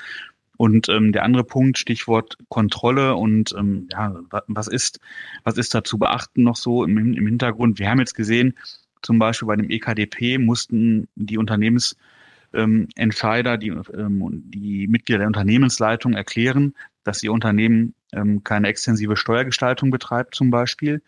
Und 0.60 0.90
ähm, 0.90 1.14
der 1.14 1.24
andere 1.24 1.46
Punkt, 1.46 1.78
Stichwort 1.78 2.38
Kontrolle 2.50 3.16
und 3.16 3.56
ähm, 3.58 3.88
ja, 3.94 4.14
was 4.48 4.68
ist, 4.68 5.00
was 5.46 5.58
ist 5.58 5.74
da 5.74 5.86
zu 5.86 5.98
beachten 5.98 6.44
noch 6.44 6.58
so 6.58 6.84
im, 6.84 6.98
im 6.98 7.26
Hintergrund? 7.26 7.80
Wir 7.80 7.90
haben 7.90 8.00
jetzt 8.00 8.14
gesehen, 8.14 8.58
zum 9.02 9.20
Beispiel 9.20 9.48
bei 9.48 9.56
dem 9.56 9.70
EKDP 9.70 10.38
mussten 10.38 11.08
die 11.16 11.38
Unternehmensentscheider, 11.38 13.58
die, 13.58 13.70
ähm, 13.70 14.44
die 14.54 14.90
Mitglieder 14.90 15.20
der 15.20 15.28
Unternehmensleitung 15.28 16.12
erklären, 16.12 16.74
dass 17.06 17.24
ihr 17.24 17.32
Unternehmen 17.32 17.94
ähm, 18.12 18.44
keine 18.44 18.68
extensive 18.68 19.16
Steuergestaltung 19.16 19.92
betreibt, 19.92 20.36
zum 20.36 20.52
Beispiel. 20.52 21.02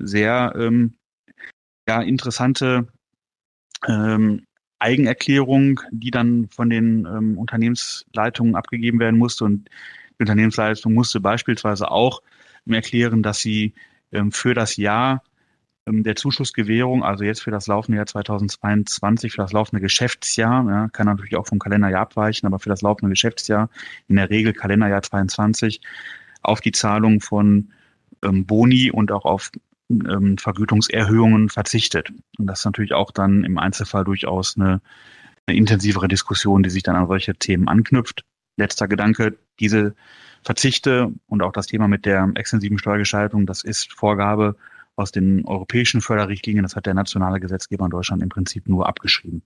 Sehr 0.00 0.52
ähm, 0.58 0.94
ja, 1.88 2.02
interessante 2.02 2.88
ähm, 3.86 4.46
Eigenerklärung, 4.78 5.80
die 5.90 6.10
dann 6.10 6.48
von 6.50 6.70
den 6.70 7.06
ähm, 7.06 7.38
Unternehmensleitungen 7.38 8.56
abgegeben 8.56 8.98
werden 9.00 9.18
musste. 9.18 9.44
Und 9.44 9.68
die 10.18 10.22
Unternehmensleitung 10.22 10.94
musste 10.94 11.20
beispielsweise 11.20 11.90
auch 11.90 12.22
erklären, 12.66 13.22
dass 13.22 13.38
sie 13.38 13.74
ähm, 14.12 14.32
für 14.32 14.54
das 14.54 14.76
Jahr 14.76 15.22
ähm, 15.86 16.02
der 16.02 16.16
Zuschussgewährung, 16.16 17.04
also 17.04 17.24
jetzt 17.24 17.42
für 17.42 17.50
das 17.50 17.66
laufende 17.66 17.96
Jahr 17.96 18.06
2022, 18.06 19.32
für 19.32 19.42
das 19.42 19.52
laufende 19.52 19.80
Geschäftsjahr, 19.80 20.68
ja, 20.68 20.88
kann 20.88 21.06
natürlich 21.06 21.36
auch 21.36 21.46
vom 21.46 21.58
Kalenderjahr 21.58 22.02
abweichen, 22.02 22.46
aber 22.46 22.58
für 22.58 22.68
das 22.68 22.82
laufende 22.82 23.10
Geschäftsjahr, 23.10 23.70
in 24.08 24.16
der 24.16 24.30
Regel 24.30 24.52
Kalenderjahr 24.52 25.02
22, 25.02 25.80
auf 26.42 26.60
die 26.60 26.72
Zahlung 26.72 27.20
von 27.20 27.72
ähm, 28.22 28.46
Boni 28.46 28.90
und 28.90 29.12
auch 29.12 29.24
auf 29.24 29.50
ähm, 29.90 30.38
Vergütungserhöhungen 30.38 31.48
verzichtet. 31.48 32.10
Und 32.38 32.46
das 32.46 32.60
ist 32.60 32.64
natürlich 32.64 32.92
auch 32.92 33.10
dann 33.10 33.44
im 33.44 33.58
Einzelfall 33.58 34.04
durchaus 34.04 34.56
eine, 34.56 34.80
eine 35.46 35.56
intensivere 35.56 36.08
Diskussion, 36.08 36.62
die 36.62 36.70
sich 36.70 36.82
dann 36.82 36.96
an 36.96 37.06
solche 37.06 37.34
Themen 37.34 37.68
anknüpft. 37.68 38.24
Letzter 38.56 38.88
Gedanke, 38.88 39.36
diese 39.60 39.94
Verzichte 40.42 41.12
und 41.26 41.42
auch 41.42 41.52
das 41.52 41.66
Thema 41.66 41.88
mit 41.88 42.06
der 42.06 42.30
extensiven 42.36 42.78
Steuergestaltung, 42.78 43.46
das 43.46 43.62
ist 43.62 43.92
Vorgabe 43.92 44.56
aus 44.96 45.12
den 45.12 45.44
europäischen 45.44 46.00
Förderrichtlinien. 46.00 46.62
Das 46.62 46.74
hat 46.74 46.86
der 46.86 46.94
nationale 46.94 47.38
Gesetzgeber 47.38 47.84
in 47.84 47.90
Deutschland 47.90 48.22
im 48.22 48.30
Prinzip 48.30 48.68
nur 48.68 48.88
abgeschrieben. 48.88 49.42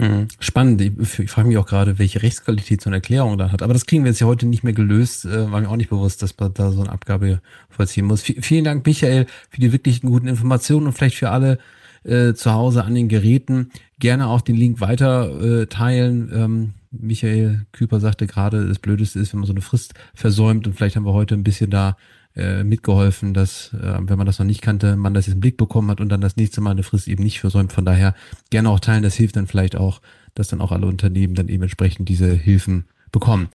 Mhm. 0.00 0.26
Spannend. 0.40 0.80
Ich, 0.80 1.30
frage 1.30 1.46
mich 1.48 1.56
auch 1.56 1.66
gerade, 1.66 1.98
welche 1.98 2.22
Rechtsqualität 2.22 2.80
so 2.80 2.90
eine 2.90 2.96
Erklärung 2.96 3.38
da 3.38 3.52
hat. 3.52 3.62
Aber 3.62 3.72
das 3.72 3.86
kriegen 3.86 4.04
wir 4.04 4.10
jetzt 4.10 4.20
ja 4.20 4.26
heute 4.26 4.46
nicht 4.46 4.64
mehr 4.64 4.72
gelöst. 4.72 5.24
Äh, 5.24 5.50
war 5.52 5.60
mir 5.60 5.68
auch 5.68 5.76
nicht 5.76 5.90
bewusst, 5.90 6.22
dass 6.22 6.36
man 6.38 6.52
da 6.52 6.72
so 6.72 6.80
eine 6.80 6.90
Abgabe 6.90 7.40
vollziehen 7.68 8.06
muss. 8.06 8.22
Vielen 8.22 8.64
Dank, 8.64 8.84
Michael, 8.84 9.26
für 9.50 9.60
die 9.60 9.72
wirklich 9.72 10.02
guten 10.02 10.26
Informationen 10.26 10.86
und 10.86 10.92
vielleicht 10.94 11.16
für 11.16 11.30
alle 11.30 11.58
äh, 12.02 12.34
zu 12.34 12.52
Hause 12.52 12.84
an 12.84 12.94
den 12.94 13.08
Geräten. 13.08 13.70
Gerne 14.00 14.26
auch 14.26 14.40
den 14.40 14.56
Link 14.56 14.80
weiter 14.80 15.62
äh, 15.62 15.66
teilen. 15.66 16.30
Ähm, 16.34 16.74
Michael 16.90 17.66
Küper 17.72 18.00
sagte 18.00 18.26
gerade, 18.26 18.66
das 18.66 18.80
Blödeste 18.80 19.20
ist, 19.20 19.32
wenn 19.32 19.40
man 19.40 19.46
so 19.46 19.52
eine 19.52 19.62
Frist 19.62 19.94
versäumt 20.14 20.66
und 20.66 20.74
vielleicht 20.74 20.96
haben 20.96 21.06
wir 21.06 21.12
heute 21.12 21.34
ein 21.34 21.44
bisschen 21.44 21.70
da 21.70 21.96
äh, 22.36 22.64
mitgeholfen, 22.64 23.34
dass, 23.34 23.72
äh, 23.74 23.98
wenn 24.00 24.18
man 24.18 24.26
das 24.26 24.38
noch 24.38 24.46
nicht 24.46 24.62
kannte, 24.62 24.96
man 24.96 25.14
das 25.14 25.26
jetzt 25.26 25.34
im 25.34 25.40
Blick 25.40 25.56
bekommen 25.56 25.90
hat 25.90 26.00
und 26.00 26.08
dann 26.08 26.20
das 26.20 26.36
nächste 26.36 26.60
Mal 26.60 26.72
eine 26.72 26.82
Frist 26.82 27.08
eben 27.08 27.22
nicht 27.22 27.40
versäumt. 27.40 27.72
Von 27.72 27.84
daher 27.84 28.14
gerne 28.50 28.70
auch 28.70 28.80
teilen, 28.80 29.02
das 29.02 29.14
hilft 29.14 29.36
dann 29.36 29.46
vielleicht 29.46 29.76
auch, 29.76 30.00
dass 30.34 30.48
dann 30.48 30.60
auch 30.60 30.72
alle 30.72 30.86
Unternehmen 30.86 31.34
dann 31.34 31.48
eben 31.48 31.62
entsprechend 31.62 32.08
diese 32.08 32.32
Hilfen 32.32 32.86
bekommen. 33.12 33.48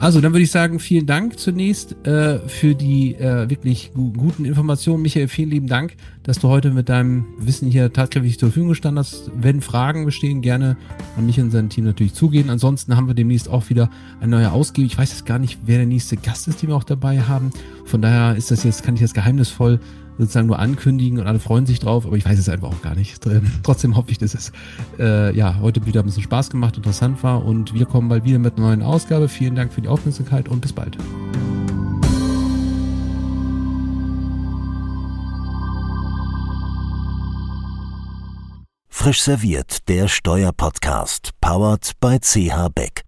Also, 0.00 0.20
dann 0.20 0.32
würde 0.32 0.44
ich 0.44 0.52
sagen, 0.52 0.78
vielen 0.78 1.06
Dank 1.06 1.40
zunächst 1.40 1.96
äh, 2.06 2.38
für 2.48 2.76
die 2.76 3.16
äh, 3.16 3.50
wirklich 3.50 3.90
gu 3.94 4.12
guten 4.12 4.44
Informationen. 4.44 5.02
Michael, 5.02 5.26
vielen 5.26 5.50
lieben 5.50 5.66
Dank, 5.66 5.96
dass 6.22 6.38
du 6.38 6.48
heute 6.48 6.70
mit 6.70 6.88
deinem 6.88 7.26
Wissen 7.36 7.68
hier 7.68 7.92
tatkräftig 7.92 8.38
zur 8.38 8.50
Verfügung 8.50 8.68
gestanden 8.68 9.00
hast. 9.00 9.32
Wenn 9.34 9.60
Fragen 9.60 10.04
bestehen, 10.04 10.40
gerne 10.40 10.76
an 11.16 11.26
mich 11.26 11.40
und 11.40 11.50
sein 11.50 11.68
Team 11.68 11.84
natürlich 11.84 12.14
zugehen. 12.14 12.48
Ansonsten 12.48 12.96
haben 12.96 13.08
wir 13.08 13.14
demnächst 13.14 13.48
auch 13.48 13.70
wieder 13.70 13.90
eine 14.20 14.30
neue 14.36 14.52
Ausgabe. 14.52 14.86
Ich 14.86 14.96
weiß 14.96 15.10
jetzt 15.10 15.26
gar 15.26 15.40
nicht, 15.40 15.58
wer 15.66 15.78
der 15.78 15.86
nächste 15.86 16.16
Gast 16.16 16.46
ist, 16.46 16.62
den 16.62 16.68
wir 16.68 16.76
auch 16.76 16.84
dabei 16.84 17.20
haben. 17.22 17.50
Von 17.84 18.00
daher 18.00 18.36
ist 18.36 18.52
das 18.52 18.62
jetzt, 18.62 18.84
kann 18.84 18.94
ich 18.94 19.00
das 19.00 19.14
geheimnisvoll 19.14 19.80
sozusagen 20.18 20.46
nur 20.46 20.58
ankündigen 20.58 21.18
und 21.18 21.26
alle 21.26 21.38
freuen 21.38 21.66
sich 21.66 21.78
drauf, 21.78 22.06
aber 22.06 22.16
ich 22.16 22.24
weiß 22.24 22.38
es 22.38 22.48
einfach 22.48 22.68
auch 22.68 22.82
gar 22.82 22.94
nicht. 22.94 23.20
Trotzdem 23.62 23.96
hoffe 23.96 24.10
ich, 24.10 24.18
dass 24.18 24.34
es 24.34 24.52
äh, 24.98 25.34
ja 25.36 25.60
heute 25.60 25.86
wieder 25.86 26.00
ein 26.02 26.06
bisschen 26.06 26.22
Spaß 26.22 26.50
gemacht, 26.50 26.76
interessant 26.76 27.22
war 27.22 27.44
und 27.44 27.74
wir 27.74 27.86
kommen 27.86 28.08
bald 28.08 28.24
wieder 28.24 28.38
mit 28.38 28.56
einer 28.56 28.66
neuen 28.66 28.82
Ausgabe. 28.82 29.28
Vielen 29.28 29.54
Dank 29.54 29.72
für 29.72 29.80
die 29.80 29.88
Aufmerksamkeit 29.88 30.48
und 30.48 30.60
bis 30.60 30.72
bald. 30.72 30.98
Frisch 38.88 39.22
serviert, 39.22 39.88
der 39.88 40.08
Steuerpodcast, 40.08 41.30
powered 41.40 41.92
by 42.00 42.18
CH 42.20 42.68
Beck. 42.74 43.07